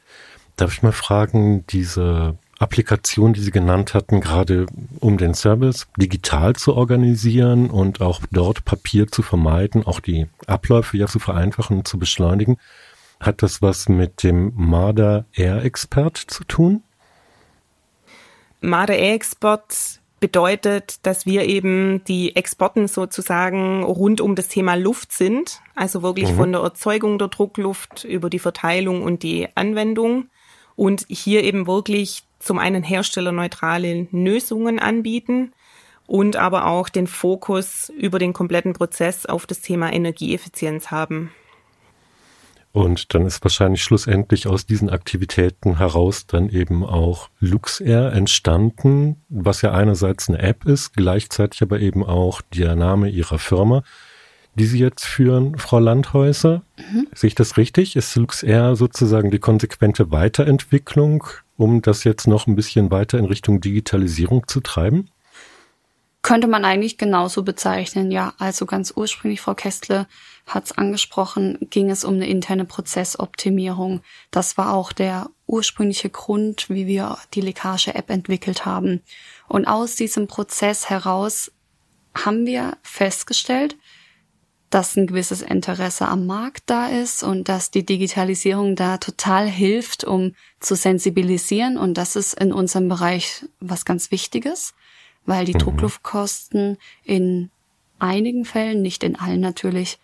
Darf 0.56 0.74
ich 0.74 0.82
mal 0.82 0.92
fragen, 0.92 1.66
diese 1.68 2.38
Applikation, 2.60 3.34
die 3.34 3.42
Sie 3.42 3.52
genannt 3.52 3.94
hatten, 3.94 4.20
gerade 4.20 4.66
um 5.00 5.18
den 5.18 5.34
Service 5.34 5.88
digital 5.98 6.56
zu 6.56 6.74
organisieren 6.76 7.70
und 7.70 8.02
auch 8.02 8.22
dort 8.32 8.66
Papier 8.66 9.08
zu 9.08 9.22
vermeiden, 9.22 9.86
auch 9.86 10.00
die 10.00 10.28
Abläufe 10.48 10.98
ja 10.98 11.08
zu 11.08 11.20
vereinfachen 11.20 11.78
und 11.78 11.88
zu 11.88 12.00
beschleunigen. 12.00 12.58
Hat 13.20 13.44
das 13.44 13.62
was 13.62 13.90
mit 13.90 14.24
dem 14.24 14.54
Marder 14.56 15.26
Air 15.34 15.64
Expert 15.64 16.18
zu 16.18 16.44
tun? 16.44 16.84
Marder 18.62 18.96
Air 18.96 19.14
Expert 19.14 20.02
bedeutet, 20.20 21.06
dass 21.06 21.26
wir 21.28 21.46
eben 21.46 22.04
die 22.06 22.36
Exporten 22.36 22.88
sozusagen 22.88 23.84
rund 23.84 24.20
um 24.20 24.36
das 24.36 24.48
Thema 24.48 24.76
Luft 24.76 25.12
sind, 25.12 25.62
also 25.76 26.02
wirklich 26.02 26.32
mhm. 26.32 26.36
von 26.36 26.52
der 26.54 26.62
Erzeugung 26.62 27.20
der 27.20 27.28
Druckluft 27.28 28.04
über 28.04 28.32
die 28.32 28.40
Verteilung 28.40 29.04
und 29.04 29.22
die 29.22 29.48
Anwendung 29.54 30.30
und 30.76 31.06
hier 31.08 31.44
eben 31.44 31.68
wirklich 31.68 32.24
zum 32.40 32.60
einen 32.60 32.84
herstellerneutrale 32.84 34.08
Lösungen 34.12 34.80
anbieten 34.80 35.54
und 36.06 36.38
aber 36.38 36.68
auch 36.68 36.90
den 36.90 37.08
Fokus 37.08 37.92
über 37.98 38.20
den 38.20 38.34
kompletten 38.34 38.74
Prozess 38.74 39.26
auf 39.26 39.46
das 39.46 39.62
Thema 39.62 39.92
Energieeffizienz 39.92 40.90
haben. 40.90 41.32
Und 42.72 43.16
dann 43.16 43.26
ist 43.26 43.44
wahrscheinlich 43.44 43.82
schlussendlich 43.82 44.46
aus 44.46 44.68
diesen 44.68 44.90
Aktivitäten 44.90 45.80
heraus 45.80 46.28
dann 46.28 46.50
eben 46.50 46.86
auch 46.86 47.30
LuxAir 47.40 48.14
entstanden, 48.14 49.24
was 49.30 49.64
ja 49.64 49.72
einerseits 49.72 50.30
eine 50.30 50.40
App 50.40 50.66
ist, 50.66 50.94
gleichzeitig 50.94 51.64
aber 51.64 51.80
eben 51.80 52.06
auch 52.06 52.42
der 52.54 52.76
Name 52.76 53.10
ihrer 53.10 53.40
Firma, 53.40 53.82
die 54.54 54.66
Sie 54.66 54.80
jetzt 54.80 55.06
führen, 55.06 55.58
Frau 55.58 55.80
Landhäuser. 55.80 56.62
Mhm. 56.78 57.08
Sehe 57.14 57.30
ich 57.30 57.36
das 57.36 57.58
richtig? 57.58 57.96
Ist 57.96 58.16
LuxAir 58.16 58.76
sozusagen 58.76 59.32
die 59.32 59.40
konsequente 59.40 60.12
Weiterentwicklung, 60.12 61.26
um 61.58 61.82
das 61.82 62.04
jetzt 62.04 62.28
noch 62.28 62.48
ein 62.48 62.56
bisschen 62.56 62.92
weiter 62.92 63.18
in 63.18 63.26
Richtung 63.26 63.60
Digitalisierung 63.60 64.48
zu 64.48 64.62
treiben? 64.62 65.10
Könnte 66.22 66.48
man 66.48 66.66
eigentlich 66.66 66.98
genauso 66.98 67.44
bezeichnen, 67.44 68.12
ja. 68.12 68.34
Also 68.38 68.66
ganz 68.66 68.92
ursprünglich, 68.96 69.40
Frau 69.42 69.56
Kästle 69.56 70.08
hat 70.46 70.66
es 70.66 70.72
angesprochen, 70.72 71.58
ging 71.70 71.90
es 71.90 72.04
um 72.04 72.16
eine 72.16 72.28
interne 72.28 72.66
Prozessoptimierung. 72.66 74.02
Das 74.32 74.58
war 74.58 74.74
auch 74.74 74.92
der 74.92 75.30
ursprüngliche 75.46 76.10
Grund, 76.10 76.70
wie 76.70 76.88
wir 76.88 77.18
die 77.34 77.42
Leckage-App 77.42 78.10
entwickelt 78.10 78.66
haben. 78.66 79.02
Und 79.48 79.68
aus 79.68 79.96
diesem 79.96 80.28
Prozess 80.28 80.90
heraus 80.90 81.52
haben 82.14 82.46
wir 82.46 82.78
festgestellt, 82.82 83.78
dass 84.70 84.96
ein 84.96 85.08
gewisses 85.08 85.42
Interesse 85.42 86.08
am 86.08 86.26
Markt 86.26 86.64
da 86.68 86.88
ist 86.88 87.24
und 87.24 87.48
dass 87.48 87.72
die 87.72 87.86
Digitalisierung 87.86 88.76
da 88.76 88.98
total 88.98 89.48
hilft, 89.48 90.04
um 90.04 90.34
zu 90.60 90.76
sensibilisieren. 90.76 91.78
Und 91.78 91.96
das 91.96 92.16
ist 92.16 92.34
in 92.34 92.52
unserem 92.52 92.90
Bereich 92.90 93.46
was 93.60 93.86
ganz 93.86 94.12
Wichtiges 94.12 94.74
weil 95.28 95.46
die 95.46 95.54
mhm. 95.54 95.60
Druckluftkosten 95.60 96.78
in 97.04 97.52
einigen 98.00 98.46
Fällen, 98.46 98.82
nicht 98.82 99.04
in 99.04 99.16
allen 99.16 99.42
natürlich, 99.42 100.00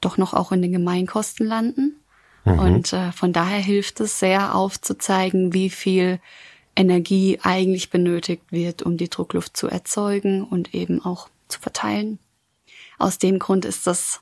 doch 0.00 0.16
noch 0.16 0.34
auch 0.34 0.50
in 0.50 0.62
den 0.62 0.72
Gemeinkosten 0.72 1.46
landen. 1.46 2.00
Mhm. 2.44 2.58
Und 2.58 2.92
äh, 2.92 3.12
von 3.12 3.32
daher 3.32 3.60
hilft 3.60 4.00
es 4.00 4.18
sehr 4.18 4.56
aufzuzeigen, 4.56 5.52
wie 5.52 5.70
viel 5.70 6.18
Energie 6.74 7.38
eigentlich 7.42 7.90
benötigt 7.90 8.44
wird, 8.50 8.82
um 8.82 8.96
die 8.96 9.10
Druckluft 9.10 9.56
zu 9.56 9.68
erzeugen 9.68 10.42
und 10.42 10.74
eben 10.74 11.04
auch 11.04 11.28
zu 11.46 11.60
verteilen. 11.60 12.18
Aus 13.02 13.18
dem 13.18 13.40
Grund 13.40 13.64
ist 13.64 13.88
das 13.88 14.20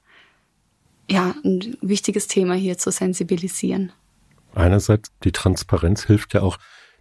ja 1.06 1.34
ein 1.44 1.76
wichtiges 1.82 2.28
Thema 2.28 2.54
hier 2.54 2.78
zu 2.78 2.90
sensibilisieren. 2.90 3.92
Einerseits 4.54 5.10
die 5.22 5.32
Transparenz 5.32 6.04
hilft 6.04 6.32
ja 6.32 6.40
auch 6.40 6.56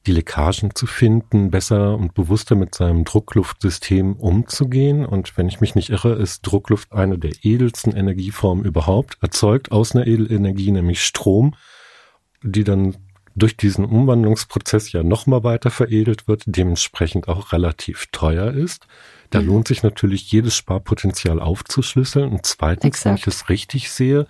die 0.05 0.11
Leckagen 0.11 0.75
zu 0.75 0.87
finden, 0.87 1.51
besser 1.51 1.95
und 1.95 2.15
bewusster 2.15 2.55
mit 2.55 2.75
seinem 2.75 3.05
Druckluftsystem 3.05 4.17
umzugehen. 4.17 5.05
Und 5.05 5.37
wenn 5.37 5.47
ich 5.47 5.61
mich 5.61 5.73
nicht 5.73 5.89
irre, 5.89 6.15
ist 6.15 6.41
Druckluft 6.41 6.91
eine 6.91 7.17
der 7.17 7.31
edelsten 7.43 7.95
Energieformen 7.95 8.65
überhaupt, 8.65 9.17
erzeugt 9.21 9.71
aus 9.71 9.95
einer 9.95 10.05
Edelenergie, 10.05 10.71
nämlich 10.71 11.01
Strom, 11.01 11.55
die 12.43 12.65
dann 12.65 12.97
durch 13.39 13.57
diesen 13.57 13.85
Umwandlungsprozess 13.85 14.91
ja 14.91 15.03
nochmal 15.03 15.43
weiter 15.43 15.71
veredelt 15.71 16.27
wird, 16.27 16.43
dementsprechend 16.45 17.27
auch 17.27 17.51
relativ 17.51 18.07
teuer 18.11 18.51
ist. 18.51 18.87
Da 19.29 19.41
mhm. 19.41 19.47
lohnt 19.47 19.67
sich 19.67 19.83
natürlich 19.83 20.31
jedes 20.31 20.55
Sparpotenzial 20.55 21.39
aufzuschlüsseln. 21.39 22.29
Und 22.29 22.45
zweitens, 22.45 22.85
Exakt. 22.85 23.05
wenn 23.05 23.15
ich 23.15 23.27
es 23.27 23.49
richtig 23.49 23.91
sehe, 23.91 24.27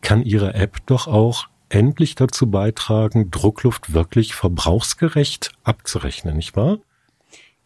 kann 0.00 0.22
Ihre 0.22 0.54
App 0.54 0.78
doch 0.86 1.06
auch 1.06 1.48
endlich 1.68 2.14
dazu 2.14 2.50
beitragen, 2.50 3.30
Druckluft 3.30 3.94
wirklich 3.94 4.34
verbrauchsgerecht 4.34 5.52
abzurechnen, 5.64 6.36
nicht 6.36 6.54
wahr? 6.56 6.78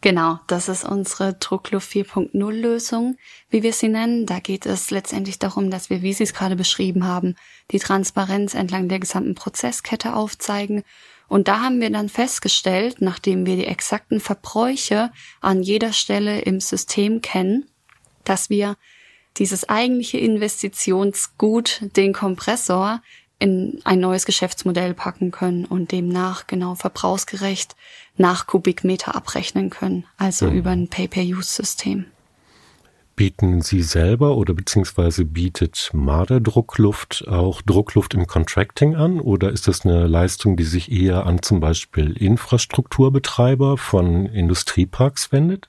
Genau, 0.01 0.39
das 0.45 0.69
ist 0.69 0.83
unsere 0.83 1.33
Druckluft 1.33 1.91
4.0 1.91 2.51
Lösung, 2.51 3.17
wie 3.49 3.63
wir 3.63 3.73
sie 3.73 3.87
nennen. 3.87 4.27
Da 4.27 4.39
geht 4.39 4.67
es 4.67 4.91
letztendlich 4.91 5.39
darum, 5.39 5.71
dass 5.71 5.89
wir, 5.89 6.03
wie 6.03 6.13
Sie 6.13 6.23
es 6.23 6.35
gerade 6.35 6.55
beschrieben 6.55 7.07
haben, 7.07 7.35
die 7.71 7.79
Transparenz 7.79 8.53
entlang 8.53 8.89
der 8.89 8.99
gesamten 8.99 9.33
Prozesskette 9.33 10.13
aufzeigen. 10.15 10.83
Und 11.27 11.47
da 11.47 11.61
haben 11.61 11.81
wir 11.81 11.89
dann 11.89 12.09
festgestellt, 12.09 12.97
nachdem 12.99 13.47
wir 13.47 13.55
die 13.55 13.65
exakten 13.65 14.19
Verbräuche 14.19 15.11
an 15.41 15.63
jeder 15.63 15.93
Stelle 15.93 16.41
im 16.41 16.59
System 16.59 17.21
kennen, 17.21 17.67
dass 18.23 18.51
wir 18.51 18.77
dieses 19.37 19.67
eigentliche 19.67 20.19
Investitionsgut, 20.19 21.81
den 21.95 22.13
Kompressor, 22.13 23.01
in 23.39 23.79
ein 23.83 23.99
neues 23.99 24.25
Geschäftsmodell 24.25 24.93
packen 24.93 25.31
können 25.31 25.65
und 25.65 25.91
demnach 25.91 26.47
genau 26.47 26.75
verbrauchsgerecht 26.75 27.75
nach 28.17 28.47
Kubikmeter 28.47 29.15
abrechnen 29.15 29.69
können, 29.69 30.05
also 30.17 30.49
mhm. 30.49 30.57
über 30.57 30.69
ein 30.71 30.87
Pay-per-Use-System. 30.87 32.05
Bieten 33.15 33.61
Sie 33.61 33.81
selber 33.81 34.37
oder 34.37 34.53
beziehungsweise 34.53 35.25
bietet 35.25 35.89
Marder 35.91 36.39
Druckluft 36.39 37.27
auch 37.27 37.63
Druckluft 37.63 38.13
im 38.13 38.27
Contracting 38.27 38.95
an 38.95 39.19
oder 39.19 39.51
ist 39.51 39.67
das 39.67 39.85
eine 39.85 40.05
Leistung, 40.05 40.55
die 40.55 40.63
sich 40.63 40.91
eher 40.91 41.25
an 41.25 41.41
zum 41.41 41.59
Beispiel 41.59 42.15
Infrastrukturbetreiber 42.15 43.77
von 43.77 44.27
Industrieparks 44.27 45.31
wendet? 45.31 45.67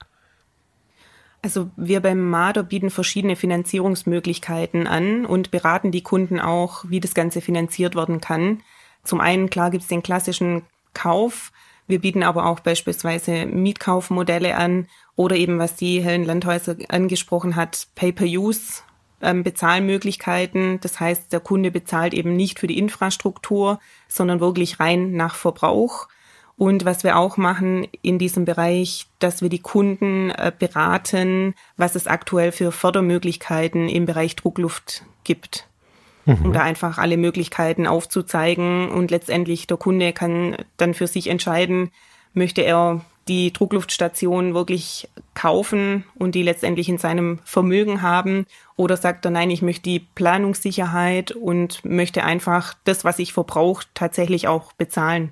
Also 1.41 1.71
wir 1.77 2.01
beim 2.01 2.29
Marder 2.29 2.63
bieten 2.63 2.91
verschiedene 2.91 3.37
Finanzierungsmöglichkeiten 3.37 4.87
an 4.87 5.25
und 5.25 5.51
beraten 5.51 5.93
die 5.93 6.03
Kunden 6.03 6.41
auch, 6.41 6.85
wie 6.89 7.01
das 7.01 7.15
Ganze 7.15 7.41
finanziert 7.41 7.95
werden 7.95 8.21
kann. 8.21 8.63
Zum 9.05 9.21
einen, 9.21 9.49
klar, 9.49 9.71
gibt 9.71 9.85
es 9.85 9.89
den 9.89 10.03
klassischen 10.03 10.63
Kauf. 10.95 11.53
Wir 11.87 12.01
bieten 12.01 12.23
aber 12.23 12.47
auch 12.47 12.61
beispielsweise 12.61 13.47
Mietkaufmodelle 13.47 14.57
an 14.57 14.89
oder 15.17 15.37
eben, 15.37 15.59
was 15.59 15.77
die 15.77 16.03
Helen 16.03 16.25
Landhäuser 16.25 16.77
angesprochen 16.89 17.57
hat, 17.57 17.89
Pay-per-Use. 17.95 18.83
Ähm. 19.23 19.43
Das 19.43 21.01
heißt, 21.01 21.33
der 21.33 21.41
Kunde 21.41 21.71
bezahlt 21.71 22.15
eben 22.15 22.37
nicht 22.37 22.59
für 22.59 22.67
die 22.67 22.79
Infrastruktur, 22.79 23.81
sondern 24.07 24.41
wirklich 24.41 24.81
rein 24.81 25.13
nach 25.13 25.35
Verbrauch. 25.35 26.09
Und 26.59 26.85
was 26.85 27.05
wir 27.05 27.17
auch 27.17 27.37
machen 27.37 27.87
in 28.03 28.19
diesem 28.19 28.45
Bereich, 28.45 29.07
dass 29.21 29.43
wir 29.43 29.49
die 29.49 29.61
Kunden 29.61 30.31
äh, 30.31 30.51
beraten, 30.57 31.55
was 31.77 31.95
es 31.95 32.09
aktuell 32.09 32.51
für 32.51 32.73
Fördermöglichkeiten 32.73 33.89
im 33.89 34.07
Bereich 34.07 34.35
Druckluft 34.35 35.05
gibt. 35.23 35.69
Mhm. 36.27 36.47
Um 36.47 36.53
da 36.53 36.63
einfach 36.63 36.99
alle 36.99 37.17
Möglichkeiten 37.17 37.87
aufzuzeigen 37.87 38.91
und 38.91 39.13
letztendlich 39.13 39.69
der 39.69 39.77
Kunde 39.77 40.13
kann 40.13 40.57
dann 40.77 40.95
für 40.95 41.07
sich 41.07 41.29
entscheiden, 41.29 41.93
möchte 42.35 42.63
er 42.63 43.03
die 43.29 43.53
Druckluftstation 43.53 44.53
wirklich 44.53 45.09
kaufen 45.35 46.05
und 46.17 46.35
die 46.35 46.43
letztendlich 46.43 46.89
in 46.89 46.99
seinem 46.99 47.39
Vermögen 47.45 48.03
haben 48.03 48.47
oder 48.75 48.97
sagt 48.97 49.25
er, 49.27 49.31
nein, 49.31 49.51
ich 49.51 49.63
möchte 49.63 49.83
die 49.83 50.01
Planungssicherheit 50.01 51.31
und 51.31 51.85
möchte 51.85 52.25
einfach 52.25 52.75
das, 52.83 53.05
was 53.05 53.21
ich 53.21 53.33
verbrauche, 53.33 53.85
tatsächlich 53.95 54.49
auch 54.49 54.73
bezahlen 54.73 55.31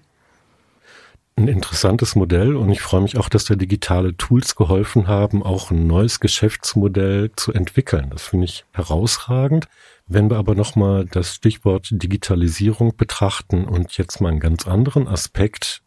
ein 1.38 1.48
interessantes 1.48 2.16
Modell 2.16 2.56
und 2.56 2.70
ich 2.70 2.80
freue 2.80 3.02
mich 3.02 3.18
auch, 3.18 3.28
dass 3.28 3.44
da 3.44 3.56
digitale 3.56 4.16
Tools 4.16 4.56
geholfen 4.56 5.06
haben, 5.06 5.42
auch 5.42 5.70
ein 5.70 5.86
neues 5.86 6.18
Geschäftsmodell 6.18 7.30
zu 7.36 7.52
entwickeln. 7.52 8.08
Das 8.10 8.22
finde 8.22 8.46
ich 8.46 8.64
herausragend. 8.72 9.68
Wenn 10.08 10.30
wir 10.30 10.38
aber 10.38 10.54
nochmal 10.54 11.04
das 11.04 11.34
Stichwort 11.34 11.88
Digitalisierung 11.90 12.96
betrachten 12.96 13.66
und 13.66 13.98
jetzt 13.98 14.20
mal 14.20 14.30
einen 14.30 14.40
ganz 14.40 14.66
anderen 14.66 15.08
Aspekt, 15.08 15.82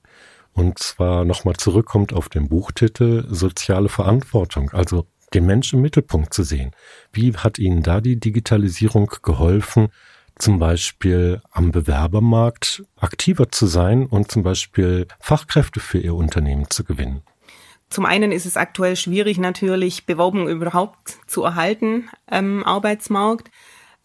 und 0.53 0.77
zwar 0.77 1.25
nochmal 1.25 1.55
zurückkommt 1.55 2.13
auf 2.13 2.29
den 2.29 2.47
Buchtitel 2.49 3.25
Soziale 3.29 3.89
Verantwortung, 3.89 4.69
also 4.71 5.07
den 5.33 5.45
Menschen 5.45 5.77
im 5.77 5.81
Mittelpunkt 5.81 6.33
zu 6.33 6.43
sehen. 6.43 6.71
Wie 7.11 7.35
hat 7.35 7.57
Ihnen 7.57 7.81
da 7.81 8.01
die 8.01 8.19
Digitalisierung 8.19 9.11
geholfen, 9.23 9.89
zum 10.39 10.57
Beispiel 10.59 11.41
am 11.51 11.71
Bewerbermarkt 11.71 12.83
aktiver 12.97 13.51
zu 13.51 13.67
sein 13.67 14.05
und 14.05 14.31
zum 14.31 14.43
Beispiel 14.43 15.07
Fachkräfte 15.19 15.79
für 15.79 15.99
ihr 15.99 16.15
Unternehmen 16.15 16.69
zu 16.69 16.83
gewinnen? 16.83 17.21
Zum 17.89 18.05
einen 18.05 18.31
ist 18.31 18.45
es 18.45 18.57
aktuell 18.57 18.95
schwierig, 18.95 19.37
natürlich 19.37 20.05
Bewerbungen 20.05 20.47
überhaupt 20.47 21.17
zu 21.27 21.43
erhalten 21.43 22.09
am 22.27 22.63
Arbeitsmarkt. 22.63 23.49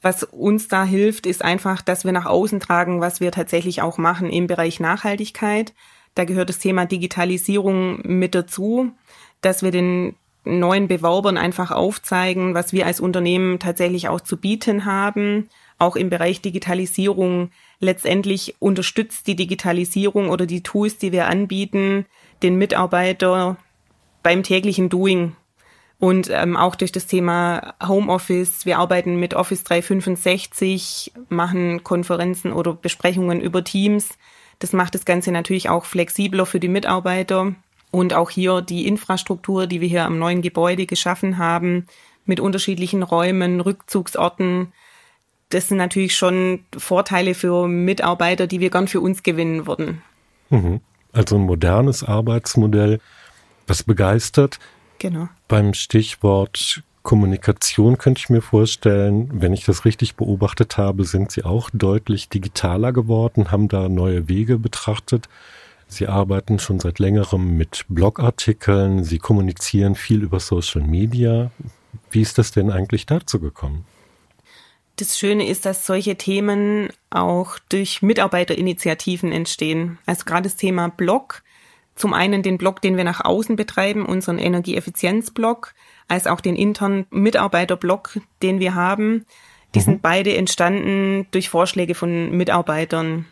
Was 0.01 0.23
uns 0.23 0.69
da 0.69 0.85
hilft, 0.85 1.27
ist 1.27 1.43
einfach, 1.43 1.81
dass 1.81 2.05
wir 2.05 2.13
nach 2.13 2.27
außen 2.27 2.61
tragen, 2.61 3.01
was 3.01 3.21
wir 3.21 3.31
tatsächlich 3.31 3.83
auch 3.83 3.97
machen 3.97 4.31
im 4.31 4.47
Bereich 4.47 4.81
Nachhaltigkeit. 4.81 5.75
Da 6.15 6.25
gehört 6.25 6.49
das 6.49 6.59
Thema 6.59 6.87
Digitalisierung 6.87 8.01
mit 8.05 8.35
dazu, 8.35 8.93
dass 9.41 9.63
wir 9.63 9.71
den 9.71 10.17
neuen 10.45 10.89
Bewerbern 10.89 11.37
einfach 11.37 11.71
aufzeigen, 11.71 12.55
was 12.55 12.73
wir 12.73 12.87
als 12.87 13.01
Unternehmen 13.01 13.59
tatsächlich 13.59 14.09
auch 14.09 14.21
zu 14.21 14.37
bieten 14.37 14.85
haben, 14.85 15.49
auch 15.79 15.97
im 15.97 16.11
Bereich 16.11 16.41
Digitalisierung. 16.41 17.51
Letztendlich 17.81 18.55
unterstützt 18.59 19.27
die 19.27 19.37
Digitalisierung 19.37 20.31
oder 20.31 20.47
die 20.47 20.63
Tools, 20.63 20.99
die 20.99 21.13
wir 21.13 21.27
anbieten, 21.27 22.07
den 22.43 22.57
Mitarbeiter 22.57 23.57
beim 24.23 24.43
täglichen 24.43 24.89
Doing. 24.89 25.37
Und 25.99 26.29
ähm, 26.31 26.57
auch 26.57 26.75
durch 26.75 26.93
das 26.93 27.07
Thema 27.07 27.75
Homeoffice. 27.87 28.67
Wir 28.67 28.79
arbeiten 28.79 29.19
mit 29.19 29.35
Office 29.35 29.65
365, 29.65 31.13
machen 31.29 31.85
Konferenzen 31.85 32.53
oder 32.53 32.75
Besprechungen 32.75 33.41
über 33.41 33.65
Teams. 33.65 34.11
Das 34.59 34.73
macht 34.73 34.95
das 34.95 35.05
Ganze 35.05 35.33
natürlich 35.33 35.69
auch 35.69 35.85
flexibler 35.85 36.47
für 36.47 36.61
die 36.61 36.69
Mitarbeiter. 36.69 37.55
Und 37.91 38.13
auch 38.13 38.31
hier 38.31 38.61
die 38.61 38.87
Infrastruktur, 38.87 39.67
die 39.67 39.81
wir 39.81 39.89
hier 39.89 40.05
am 40.05 40.19
neuen 40.19 40.43
Gebäude 40.43 40.85
geschaffen 40.85 41.39
haben, 41.39 41.87
mit 42.27 42.41
unterschiedlichen 42.41 43.03
Räumen, 43.03 43.61
Rückzugsorten. 43.61 44.73
Das 45.55 45.69
sind 45.69 45.77
natürlich 45.77 46.17
schon 46.17 46.65
Vorteile 46.77 47.33
für 47.33 47.69
Mitarbeiter, 47.69 48.49
die 48.49 48.59
wir 48.59 48.71
gern 48.71 48.89
für 48.89 49.01
uns 49.01 49.23
gewinnen 49.23 49.69
würden. 49.69 50.03
Mhm. 50.51 50.81
Also 51.13 51.37
ein 51.37 51.43
modernes 51.43 52.03
Arbeitsmodell, 52.03 52.99
was 53.69 53.85
begeistert. 53.85 54.59
Genau. 54.99 55.29
Beim 55.47 55.73
Stichwort 55.73 56.83
Kommunikation 57.05 57.99
könnte 57.99 58.19
ich 58.19 58.31
mir 58.31 58.43
vorstellen, 58.43 59.31
wenn 59.33 59.53
ich 59.53 59.65
das 59.65 59.85
richtig 59.85 60.17
beobachtet 60.17 60.77
habe, 60.77 61.05
sind 61.05 61.31
Sie 61.31 61.45
auch 61.45 61.71
deutlich 61.73 62.29
digitaler 62.29 62.93
geworden, 62.93 63.53
haben 63.53 63.69
da 63.69 63.89
neue 63.89 64.29
Wege 64.29 64.59
betrachtet. 64.59 65.29
Sie 65.87 66.09
arbeiten 66.09 66.59
schon 66.59 66.81
seit 66.81 66.99
längerem 66.99 67.57
mit 67.57 67.85
Blogartikeln, 67.89 69.05
Sie 69.05 69.19
kommunizieren 69.19 69.95
viel 69.95 70.25
über 70.25 70.41
Social 70.41 70.83
Media. 70.83 71.53
Wie 72.11 72.23
ist 72.23 72.39
das 72.39 72.51
denn 72.51 72.73
eigentlich 72.73 73.07
dazu 73.07 73.39
gekommen? 73.39 73.85
Das 74.97 75.19
Schöne 75.19 75.49
ist, 75.49 75.67
dass 75.67 75.87
solche 75.87 76.17
Themen 76.17 76.89
auch 77.11 77.59
durch 77.69 78.01
Mitarbeiterinitiativen 78.03 79.33
entstehen. 79.33 79.99
Also 80.07 80.25
gerade 80.25 80.45
das 80.45 80.57
Thema 80.57 80.89
Blog. 80.89 81.43
Zum 81.97 82.13
einen 82.13 82.43
den 82.43 82.59
Blog, 82.59 82.81
den 82.81 82.97
wir 82.97 83.05
nach 83.05 83.25
außen 83.25 83.57
betreiben, 83.57 84.05
unseren 84.07 84.39
Energieeffizienzblog, 84.39 85.75
als 86.09 86.27
auch 86.27 86.41
den 86.41 86.57
internen 86.57 87.07
Mitarbeiterblog, 87.11 88.19
den 88.43 88.59
wir 88.61 88.75
haben. 88.75 89.27
Die 89.75 89.81
mhm. 89.81 89.85
sind 89.85 90.03
beide 90.03 90.37
entstanden 90.37 91.27
durch 91.31 91.49
Vorschläge 91.49 91.95
von 91.95 92.31
Mitarbeitern. 92.37 93.27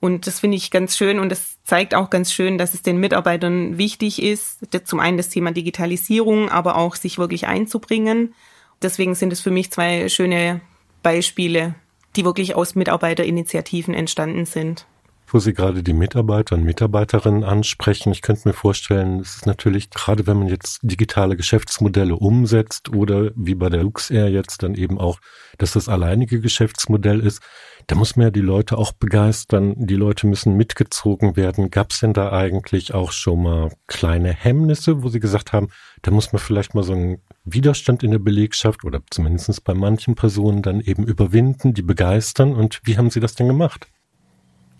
Und 0.00 0.26
das 0.26 0.40
finde 0.40 0.56
ich 0.56 0.70
ganz 0.70 0.96
schön 0.96 1.18
und 1.18 1.30
das 1.30 1.62
zeigt 1.64 1.94
auch 1.94 2.10
ganz 2.10 2.32
schön, 2.32 2.58
dass 2.58 2.74
es 2.74 2.82
den 2.82 2.98
Mitarbeitern 2.98 3.78
wichtig 3.78 4.22
ist, 4.22 4.58
zum 4.86 5.00
einen 5.00 5.16
das 5.16 5.30
Thema 5.30 5.50
Digitalisierung, 5.50 6.50
aber 6.50 6.76
auch 6.76 6.94
sich 6.94 7.16
wirklich 7.16 7.46
einzubringen. 7.46 8.34
Deswegen 8.82 9.14
sind 9.14 9.32
es 9.32 9.40
für 9.40 9.50
mich 9.50 9.72
zwei 9.72 10.10
schöne 10.10 10.60
Beispiele, 11.04 11.76
die 12.16 12.24
wirklich 12.24 12.56
aus 12.56 12.74
Mitarbeiterinitiativen 12.74 13.94
entstanden 13.94 14.44
sind 14.46 14.86
wo 15.34 15.40
Sie 15.40 15.52
gerade 15.52 15.82
die 15.82 15.94
Mitarbeiter 15.94 16.54
und 16.54 16.62
Mitarbeiterinnen 16.62 17.42
ansprechen. 17.42 18.12
Ich 18.12 18.22
könnte 18.22 18.46
mir 18.46 18.54
vorstellen, 18.54 19.18
es 19.18 19.34
ist 19.34 19.46
natürlich, 19.46 19.90
gerade 19.90 20.28
wenn 20.28 20.38
man 20.38 20.46
jetzt 20.46 20.78
digitale 20.82 21.36
Geschäftsmodelle 21.36 22.14
umsetzt 22.14 22.94
oder 22.94 23.32
wie 23.34 23.56
bei 23.56 23.68
der 23.68 23.82
LuxAir 23.82 24.30
jetzt 24.30 24.62
dann 24.62 24.76
eben 24.76 24.96
auch, 24.96 25.18
dass 25.58 25.72
das 25.72 25.88
alleinige 25.88 26.40
Geschäftsmodell 26.40 27.18
ist, 27.18 27.42
da 27.88 27.96
muss 27.96 28.14
man 28.14 28.28
ja 28.28 28.30
die 28.30 28.40
Leute 28.40 28.78
auch 28.78 28.92
begeistern. 28.92 29.74
Die 29.76 29.96
Leute 29.96 30.28
müssen 30.28 30.56
mitgezogen 30.56 31.36
werden. 31.36 31.70
Gab 31.70 31.90
es 31.90 31.98
denn 31.98 32.12
da 32.12 32.30
eigentlich 32.30 32.94
auch 32.94 33.10
schon 33.10 33.42
mal 33.42 33.72
kleine 33.88 34.32
Hemmnisse, 34.32 35.02
wo 35.02 35.08
Sie 35.08 35.18
gesagt 35.18 35.52
haben, 35.52 35.68
da 36.02 36.12
muss 36.12 36.32
man 36.32 36.38
vielleicht 36.38 36.76
mal 36.76 36.84
so 36.84 36.92
einen 36.92 37.18
Widerstand 37.44 38.04
in 38.04 38.12
der 38.12 38.20
Belegschaft 38.20 38.84
oder 38.84 39.00
zumindest 39.10 39.64
bei 39.64 39.74
manchen 39.74 40.14
Personen 40.14 40.62
dann 40.62 40.80
eben 40.80 41.04
überwinden, 41.04 41.74
die 41.74 41.82
begeistern? 41.82 42.54
Und 42.54 42.80
wie 42.84 42.96
haben 42.96 43.10
Sie 43.10 43.20
das 43.20 43.34
denn 43.34 43.48
gemacht? 43.48 43.88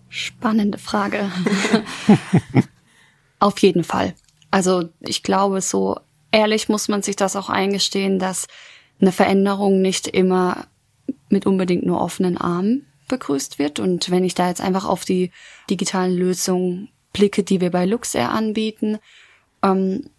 Spannende 0.09 0.77
Frage. 0.77 1.31
Auf 3.39 3.59
jeden 3.59 3.83
Fall. 3.83 4.13
Also 4.51 4.89
ich 5.01 5.23
glaube, 5.23 5.61
so 5.61 5.99
ehrlich 6.31 6.69
muss 6.69 6.87
man 6.87 7.01
sich 7.01 7.15
das 7.15 7.35
auch 7.35 7.49
eingestehen, 7.49 8.19
dass 8.19 8.47
eine 9.01 9.11
Veränderung 9.11 9.81
nicht 9.81 10.07
immer 10.07 10.67
mit 11.29 11.45
unbedingt 11.45 11.85
nur 11.85 12.01
offenen 12.01 12.37
Armen 12.37 12.85
begrüßt 13.07 13.59
wird. 13.59 13.79
Und 13.79 14.09
wenn 14.09 14.23
ich 14.23 14.35
da 14.35 14.47
jetzt 14.47 14.61
einfach 14.61 14.85
auf 14.85 15.05
die 15.05 15.31
digitalen 15.69 16.15
Lösungen 16.15 16.89
blicke, 17.13 17.43
die 17.43 17.61
wir 17.61 17.71
bei 17.71 17.85
Luxair 17.85 18.31
anbieten, 18.31 18.99
ähm, 19.63 20.09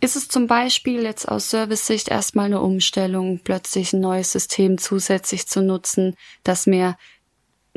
ist 0.00 0.16
es 0.16 0.28
zum 0.28 0.46
Beispiel 0.46 1.02
jetzt 1.02 1.28
aus 1.28 1.50
Service-Sicht 1.50 2.08
erstmal 2.08 2.46
eine 2.46 2.60
Umstellung, 2.60 3.40
plötzlich 3.44 3.92
ein 3.92 4.00
neues 4.00 4.32
System 4.32 4.78
zusätzlich 4.78 5.46
zu 5.46 5.62
nutzen, 5.62 6.16
das 6.42 6.66
mir 6.66 6.96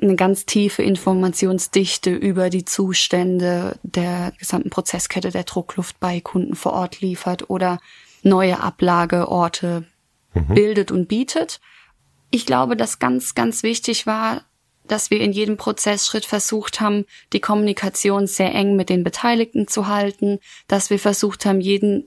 eine 0.02 0.16
ganz 0.16 0.46
tiefe 0.46 0.84
Informationsdichte 0.84 2.12
über 2.12 2.50
die 2.50 2.66
Zustände 2.66 3.78
der 3.84 4.34
gesamten 4.38 4.70
Prozesskette 4.70 5.30
der 5.30 5.44
Druckluft 5.44 6.00
bei 6.00 6.20
Kunden 6.20 6.56
vor 6.56 6.74
Ort 6.74 7.02
liefert 7.02 7.50
oder 7.50 7.80
neue 8.24 8.60
Ablageorte 8.60 9.86
mhm. 10.34 10.54
bildet 10.54 10.92
und 10.92 11.08
bietet. 11.08 11.62
Ich 12.32 12.46
glaube, 12.46 12.76
dass 12.76 13.00
ganz, 13.00 13.36
ganz 13.36 13.64
wichtig 13.64 14.08
war, 14.08 14.44
dass 14.86 15.10
wir 15.10 15.22
in 15.22 15.32
jedem 15.32 15.58
Prozessschritt 15.58 16.26
versucht 16.26 16.82
haben, 16.82 17.06
die 17.32 17.40
Kommunikation 17.40 18.28
sehr 18.28 18.54
eng 18.54 18.76
mit 18.76 18.90
den 18.90 19.04
Beteiligten 19.04 19.68
zu 19.68 19.88
halten, 19.88 20.40
dass 20.68 20.90
wir 20.90 21.00
versucht 21.00 21.46
haben, 21.46 21.62
jeden 21.62 22.06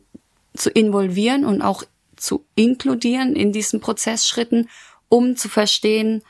zu 0.54 0.70
involvieren 0.70 1.44
und 1.44 1.62
auch 1.62 1.84
zu 2.16 2.44
inkludieren 2.54 3.36
in 3.36 3.52
diesen 3.52 3.80
Prozessschritten, 3.80 4.68
um 5.08 5.36
zu 5.36 5.48
verstehen, 5.48 6.22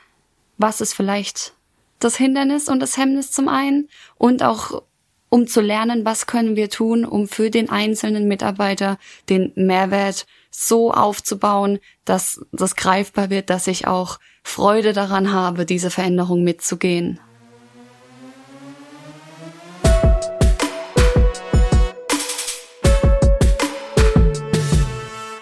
was 0.57 0.81
ist 0.81 0.93
vielleicht 0.93 1.53
das 1.99 2.17
Hindernis 2.17 2.67
und 2.67 2.79
das 2.79 2.97
Hemmnis 2.97 3.31
zum 3.31 3.47
einen 3.47 3.89
und 4.17 4.43
auch 4.43 4.83
um 5.29 5.45
zu 5.45 5.61
lernen, 5.61 6.05
was 6.05 6.25
können 6.25 6.55
wir 6.55 6.69
tun, 6.69 7.03
um 7.03 7.27
für 7.27 7.49
den 7.49 7.69
einzelnen 7.69 8.27
Mitarbeiter 8.27 8.97
den 9.29 9.51
Mehrwert 9.55 10.25
so 10.49 10.93
aufzubauen, 10.93 11.79
dass 12.05 12.39
das 12.51 12.75
greifbar 12.75 13.29
wird, 13.29 13.49
dass 13.49 13.67
ich 13.67 13.87
auch 13.87 14.19
Freude 14.43 14.93
daran 14.93 15.33
habe, 15.33 15.65
diese 15.65 15.89
Veränderung 15.89 16.43
mitzugehen. 16.43 17.19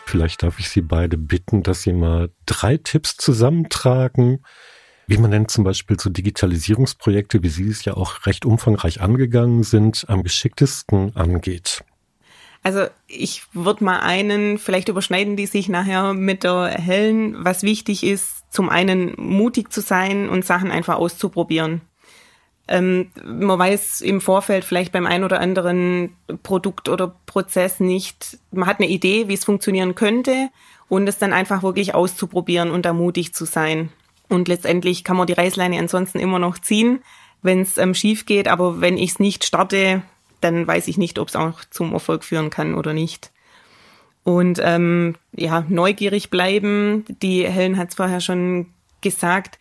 Vielleicht 0.08 0.44
darf 0.44 0.60
ich 0.60 0.70
Sie 0.70 0.82
beide 0.82 1.18
bitten, 1.18 1.62
dass 1.62 1.84
Sie 1.84 1.94
mal 1.94 2.32
drei 2.46 2.78
Tipps 2.78 3.18
zusammentragen, 3.18 4.44
wie 5.08 5.18
man 5.18 5.32
denn 5.32 5.48
zum 5.48 5.64
Beispiel 5.64 6.00
so 6.00 6.10
Digitalisierungsprojekte, 6.10 7.44
wie 7.44 7.50
Sie 7.50 7.68
es 7.68 7.86
ja 7.86 7.96
auch 7.96 8.26
recht 8.26 8.46
umfangreich 8.46 9.02
angegangen 9.02 9.64
sind, 9.64 10.06
am 10.08 10.24
geschicktesten 10.24 11.16
angeht. 11.16 11.84
Also 12.64 12.88
ich 13.08 13.44
würde 13.54 13.84
mal 13.84 14.00
einen, 14.00 14.58
vielleicht 14.58 14.90
überschneiden 14.90 15.36
die 15.36 15.46
sich 15.46 15.70
nachher 15.70 16.14
mit 16.16 16.44
der 16.44 16.70
Hellen, 16.70 17.36
was 17.46 17.62
wichtig 17.62 18.04
ist, 18.04 18.52
zum 18.52 18.70
einen 18.70 19.14
mutig 19.18 19.72
zu 19.72 19.82
sein 19.82 20.30
und 20.30 20.46
Sachen 20.46 20.72
einfach 20.72 20.96
auszuprobieren. 20.96 21.82
Ähm, 22.68 23.12
man 23.24 23.60
weiß 23.60 24.02
im 24.02 24.20
Vorfeld 24.22 24.66
vielleicht 24.66 24.92
beim 24.92 25.06
ein 25.06 25.24
oder 25.24 25.40
anderen 25.40 26.16
Produkt 26.42 26.90
oder 26.90 27.16
Prozess 27.28 27.80
nicht, 27.80 28.40
man 28.52 28.68
hat 28.68 28.80
eine 28.80 28.90
Idee, 28.90 29.28
wie 29.28 29.36
es 29.36 29.46
funktionieren 29.46 29.94
könnte 29.94 30.50
und 30.90 31.08
es 31.08 31.20
dann 31.20 31.34
einfach 31.34 31.62
wirklich 31.62 31.94
auszuprobieren 31.94 32.72
und 32.72 32.86
da 32.86 32.94
mutig 32.94 33.36
zu 33.36 33.46
sein. 33.46 33.90
Und 34.30 34.48
letztendlich 34.48 35.04
kann 35.04 35.18
man 35.18 35.28
die 35.28 35.34
Reißleine 35.34 35.78
ansonsten 35.78 36.20
immer 36.20 36.40
noch 36.40 36.60
ziehen, 36.60 37.00
wenn 37.42 37.62
es 37.62 37.78
ähm, 37.78 37.94
schief 37.94 38.26
geht. 38.26 38.48
Aber 38.48 38.82
wenn 38.82 38.98
ich 38.98 39.12
es 39.12 39.20
nicht 39.20 39.46
starte, 39.46 40.02
dann 40.42 40.66
weiß 40.68 40.88
ich 40.88 40.98
nicht, 40.98 41.20
ob 41.20 41.28
es 41.28 41.36
auch 41.36 41.64
zum 41.70 41.94
Erfolg 41.94 42.24
führen 42.24 42.50
kann 42.50 42.76
oder 42.76 42.94
nicht. 42.94 43.32
Und 44.24 44.60
ähm, 44.64 45.16
ja, 45.34 45.66
neugierig 45.70 46.30
bleiben. 46.30 47.06
Die 47.22 47.48
Helen 47.48 47.78
hat 47.78 47.90
es 47.90 47.96
vorher 47.96 48.22
schon 48.22 48.68
gesagt. 49.02 49.60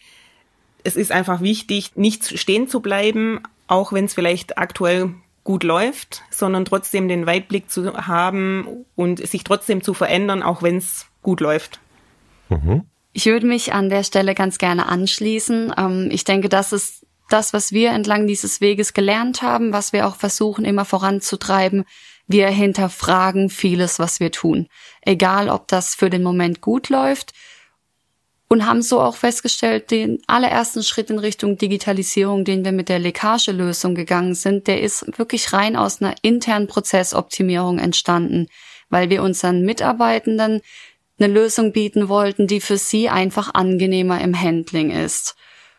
Es 0.82 0.96
ist 0.96 1.12
einfach 1.12 1.40
wichtig, 1.40 1.92
nicht 1.96 2.38
stehen 2.38 2.68
zu 2.68 2.80
bleiben, 2.80 3.40
auch 3.66 3.92
wenn 3.92 4.06
es 4.06 4.14
vielleicht 4.14 4.58
aktuell 4.58 5.14
gut 5.44 5.62
läuft, 5.62 6.22
sondern 6.30 6.64
trotzdem 6.64 7.08
den 7.08 7.26
Weitblick 7.26 7.70
zu 7.70 7.94
haben 7.94 8.86
und 8.96 9.26
sich 9.26 9.44
trotzdem 9.44 9.82
zu 9.82 9.92
verändern, 9.92 10.42
auch 10.42 10.62
wenn 10.62 10.78
es 10.78 11.06
gut 11.22 11.40
läuft. 11.40 11.80
Mhm. 12.48 12.84
Ich 13.16 13.26
würde 13.26 13.46
mich 13.46 13.72
an 13.72 13.88
der 13.88 14.02
Stelle 14.02 14.34
ganz 14.34 14.58
gerne 14.58 14.86
anschließen. 14.86 15.72
Ähm, 15.78 16.08
ich 16.10 16.24
denke, 16.24 16.48
das 16.48 16.72
ist 16.72 17.06
das, 17.30 17.52
was 17.52 17.70
wir 17.72 17.90
entlang 17.90 18.26
dieses 18.26 18.60
Weges 18.60 18.92
gelernt 18.92 19.40
haben, 19.40 19.72
was 19.72 19.92
wir 19.92 20.08
auch 20.08 20.16
versuchen 20.16 20.64
immer 20.64 20.84
voranzutreiben. 20.84 21.84
Wir 22.26 22.48
hinterfragen 22.48 23.50
vieles, 23.50 24.00
was 24.00 24.18
wir 24.18 24.32
tun. 24.32 24.66
Egal, 25.00 25.48
ob 25.48 25.68
das 25.68 25.94
für 25.94 26.10
den 26.10 26.24
Moment 26.24 26.60
gut 26.60 26.88
läuft 26.88 27.32
und 28.48 28.66
haben 28.66 28.82
so 28.82 29.00
auch 29.00 29.14
festgestellt, 29.14 29.92
den 29.92 30.20
allerersten 30.26 30.82
Schritt 30.82 31.08
in 31.08 31.20
Richtung 31.20 31.56
Digitalisierung, 31.56 32.44
den 32.44 32.64
wir 32.64 32.72
mit 32.72 32.88
der 32.88 32.98
Leckagelösung 32.98 33.94
gegangen 33.94 34.34
sind, 34.34 34.66
der 34.66 34.80
ist 34.80 35.18
wirklich 35.18 35.52
rein 35.52 35.76
aus 35.76 36.02
einer 36.02 36.16
internen 36.22 36.66
Prozessoptimierung 36.66 37.78
entstanden, 37.78 38.48
weil 38.90 39.08
wir 39.08 39.22
unseren 39.22 39.62
Mitarbeitenden 39.62 40.62
eine 41.18 41.32
Lösung 41.32 41.72
bieten 41.72 42.08
wollten, 42.08 42.46
die 42.46 42.60
für 42.60 42.76
sie 42.76 43.08
einfach 43.08 43.54
angenehmer 43.54 44.20
im 44.20 44.40
Handling 44.40 44.90
ist. 44.90 45.36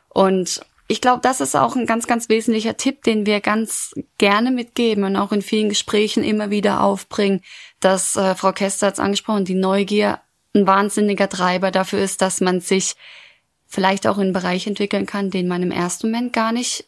Und 0.10 0.62
ich 0.88 1.02
glaube, 1.02 1.22
das 1.22 1.42
ist 1.42 1.56
auch 1.56 1.76
ein 1.76 1.88
ganz, 1.88 2.08
ganz 2.08 2.30
wesentlicher 2.30 2.78
Tipp, 2.78 3.04
den 3.04 3.26
wir 3.26 3.42
ganz 3.42 3.94
gerne 4.18 4.52
mitgeben 4.52 5.04
und 5.04 5.16
auch 5.16 5.32
in 5.32 5.42
vielen 5.42 5.70
Gesprächen 5.70 6.24
immer 6.24 6.52
wieder 6.52 6.82
aufbringen, 6.82 7.42
dass 7.80 8.16
äh, 8.16 8.36
Frau 8.36 8.52
Kester 8.52 8.88
hat 8.88 8.94
es 8.96 9.00
angesprochen, 9.00 9.46
die 9.46 9.56
Neugier 9.56 10.20
ein 10.54 10.68
wahnsinniger 10.68 11.28
Treiber 11.28 11.72
dafür 11.72 12.00
ist, 12.00 12.22
dass 12.22 12.40
man 12.40 12.62
sich 12.62 12.96
vielleicht 13.66 14.08
auch 14.08 14.18
in 14.18 14.26
einen 14.26 14.34
Bereich 14.34 14.68
entwickeln 14.68 15.06
kann, 15.06 15.32
den 15.32 15.48
man 15.48 15.64
im 15.64 15.72
ersten 15.72 16.12
Moment 16.12 16.34
gar 16.34 16.52
nicht 16.52 16.86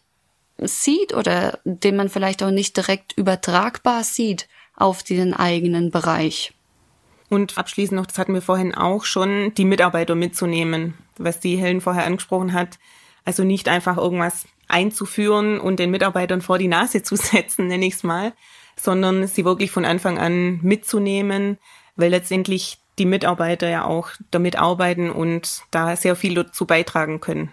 sieht 0.57 1.13
oder 1.13 1.60
den 1.65 1.95
man 1.95 2.10
vielleicht 2.10 2.43
auch 2.43 2.51
nicht 2.51 2.77
direkt 2.77 3.13
übertragbar 3.17 4.03
sieht 4.03 4.47
auf 4.75 5.03
den 5.03 5.33
eigenen 5.33 5.91
Bereich. 5.91 6.53
Und 7.29 7.57
abschließend 7.57 7.99
noch, 7.99 8.05
das 8.05 8.17
hatten 8.17 8.33
wir 8.33 8.41
vorhin 8.41 8.73
auch 8.73 9.03
schon, 9.03 9.53
die 9.55 9.65
Mitarbeiter 9.65 10.15
mitzunehmen, 10.15 10.93
was 11.17 11.39
die 11.39 11.57
Helen 11.57 11.81
vorher 11.81 12.05
angesprochen 12.05 12.53
hat. 12.53 12.79
Also 13.25 13.43
nicht 13.43 13.67
einfach 13.67 13.97
irgendwas 13.97 14.45
einzuführen 14.69 15.59
und 15.59 15.79
den 15.79 15.91
Mitarbeitern 15.91 16.41
vor 16.41 16.57
die 16.57 16.67
Nase 16.67 17.03
zu 17.03 17.15
setzen, 17.17 17.67
nenne 17.67 17.85
ich 17.85 17.95
es 17.95 18.03
mal, 18.03 18.33
sondern 18.75 19.27
sie 19.27 19.45
wirklich 19.45 19.71
von 19.71 19.85
Anfang 19.85 20.17
an 20.17 20.59
mitzunehmen, 20.61 21.57
weil 21.95 22.11
letztendlich 22.11 22.79
die 22.97 23.05
Mitarbeiter 23.05 23.69
ja 23.69 23.85
auch 23.85 24.09
damit 24.31 24.55
arbeiten 24.55 25.09
und 25.11 25.63
da 25.71 25.95
sehr 25.95 26.15
viel 26.15 26.33
dazu 26.33 26.65
beitragen 26.65 27.19
können. 27.19 27.51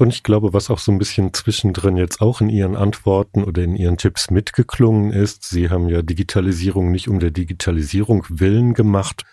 Und 0.00 0.14
ich 0.14 0.22
glaube, 0.22 0.54
was 0.54 0.70
auch 0.70 0.78
so 0.78 0.90
ein 0.90 0.96
bisschen 0.96 1.34
zwischendrin 1.34 1.98
jetzt 1.98 2.22
auch 2.22 2.40
in 2.40 2.48
Ihren 2.48 2.74
Antworten 2.74 3.44
oder 3.44 3.62
in 3.62 3.76
Ihren 3.76 3.98
Tipps 3.98 4.30
mitgeklungen 4.30 5.12
ist, 5.12 5.44
Sie 5.44 5.68
haben 5.68 5.90
ja 5.90 6.00
Digitalisierung 6.00 6.90
nicht 6.90 7.06
um 7.06 7.20
der 7.20 7.30
Digitalisierung 7.30 8.24
willen 8.30 8.72
gemacht, 8.72 9.26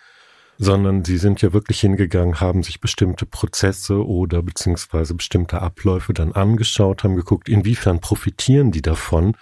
sondern 0.58 1.06
Sie 1.06 1.16
sind 1.16 1.40
ja 1.40 1.54
wirklich 1.54 1.80
hingegangen, 1.80 2.40
haben 2.40 2.62
sich 2.62 2.82
bestimmte 2.82 3.24
Prozesse 3.24 4.06
oder 4.06 4.42
beziehungsweise 4.42 5.14
bestimmte 5.14 5.62
Abläufe 5.62 6.12
dann 6.12 6.32
angeschaut, 6.32 7.02
haben 7.02 7.16
geguckt, 7.16 7.48
inwiefern 7.48 8.00
profitieren 8.00 8.70
die 8.70 8.82
davon 8.82 9.38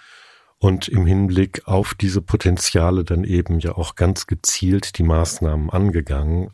und 0.59 0.87
im 0.87 1.05
Hinblick 1.05 1.67
auf 1.67 1.93
diese 1.93 2.21
Potenziale 2.21 3.03
dann 3.03 3.25
eben 3.25 3.59
ja 3.59 3.73
auch 3.73 3.95
ganz 3.95 4.27
gezielt 4.27 4.97
die 4.97 5.03
Maßnahmen 5.03 5.71
angegangen. 5.71 6.51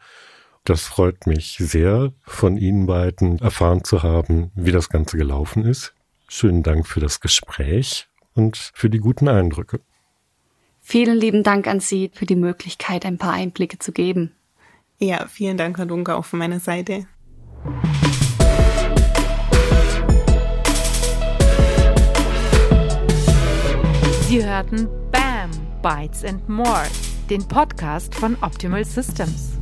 Das 0.66 0.84
freut 0.84 1.28
mich 1.28 1.58
sehr, 1.60 2.14
von 2.22 2.56
Ihnen 2.58 2.86
beiden 2.86 3.40
erfahren 3.40 3.84
zu 3.84 4.02
haben, 4.02 4.52
wie 4.56 4.72
das 4.72 4.88
Ganze 4.88 5.18
gelaufen 5.18 5.66
ist. 5.66 5.94
Schönen 6.30 6.64
Dank 6.64 6.88
für 6.88 7.02
das 7.02 7.20
Gespräch 7.20 8.08
und 8.34 8.72
für 8.74 8.90
die 8.90 9.00
guten 9.00 9.28
Eindrücke. 9.28 9.82
Vielen 10.80 11.18
lieben 11.18 11.44
Dank 11.44 11.68
an 11.68 11.82
Sie 11.82 12.12
für 12.14 12.26
die 12.26 12.38
Möglichkeit, 12.38 13.06
ein 13.06 13.18
paar 13.18 13.34
Einblicke 13.34 13.78
zu 13.78 13.92
geben. 13.92 14.32
Ja, 15.00 15.28
vielen 15.28 15.58
Dank, 15.58 15.78
Herr 15.78 15.86
Dunker, 15.86 16.18
auch 16.18 16.26
von 16.26 16.40
meiner 16.40 16.62
Seite. 16.62 17.08
Sie 24.28 24.44
hörten 24.44 24.88
BAM, 25.12 25.52
Bytes 25.82 26.24
and 26.24 26.48
More, 26.48 26.88
den 27.30 27.46
Podcast 27.48 28.16
von 28.16 28.38
Optimal 28.42 28.86
Systems. 28.86 29.53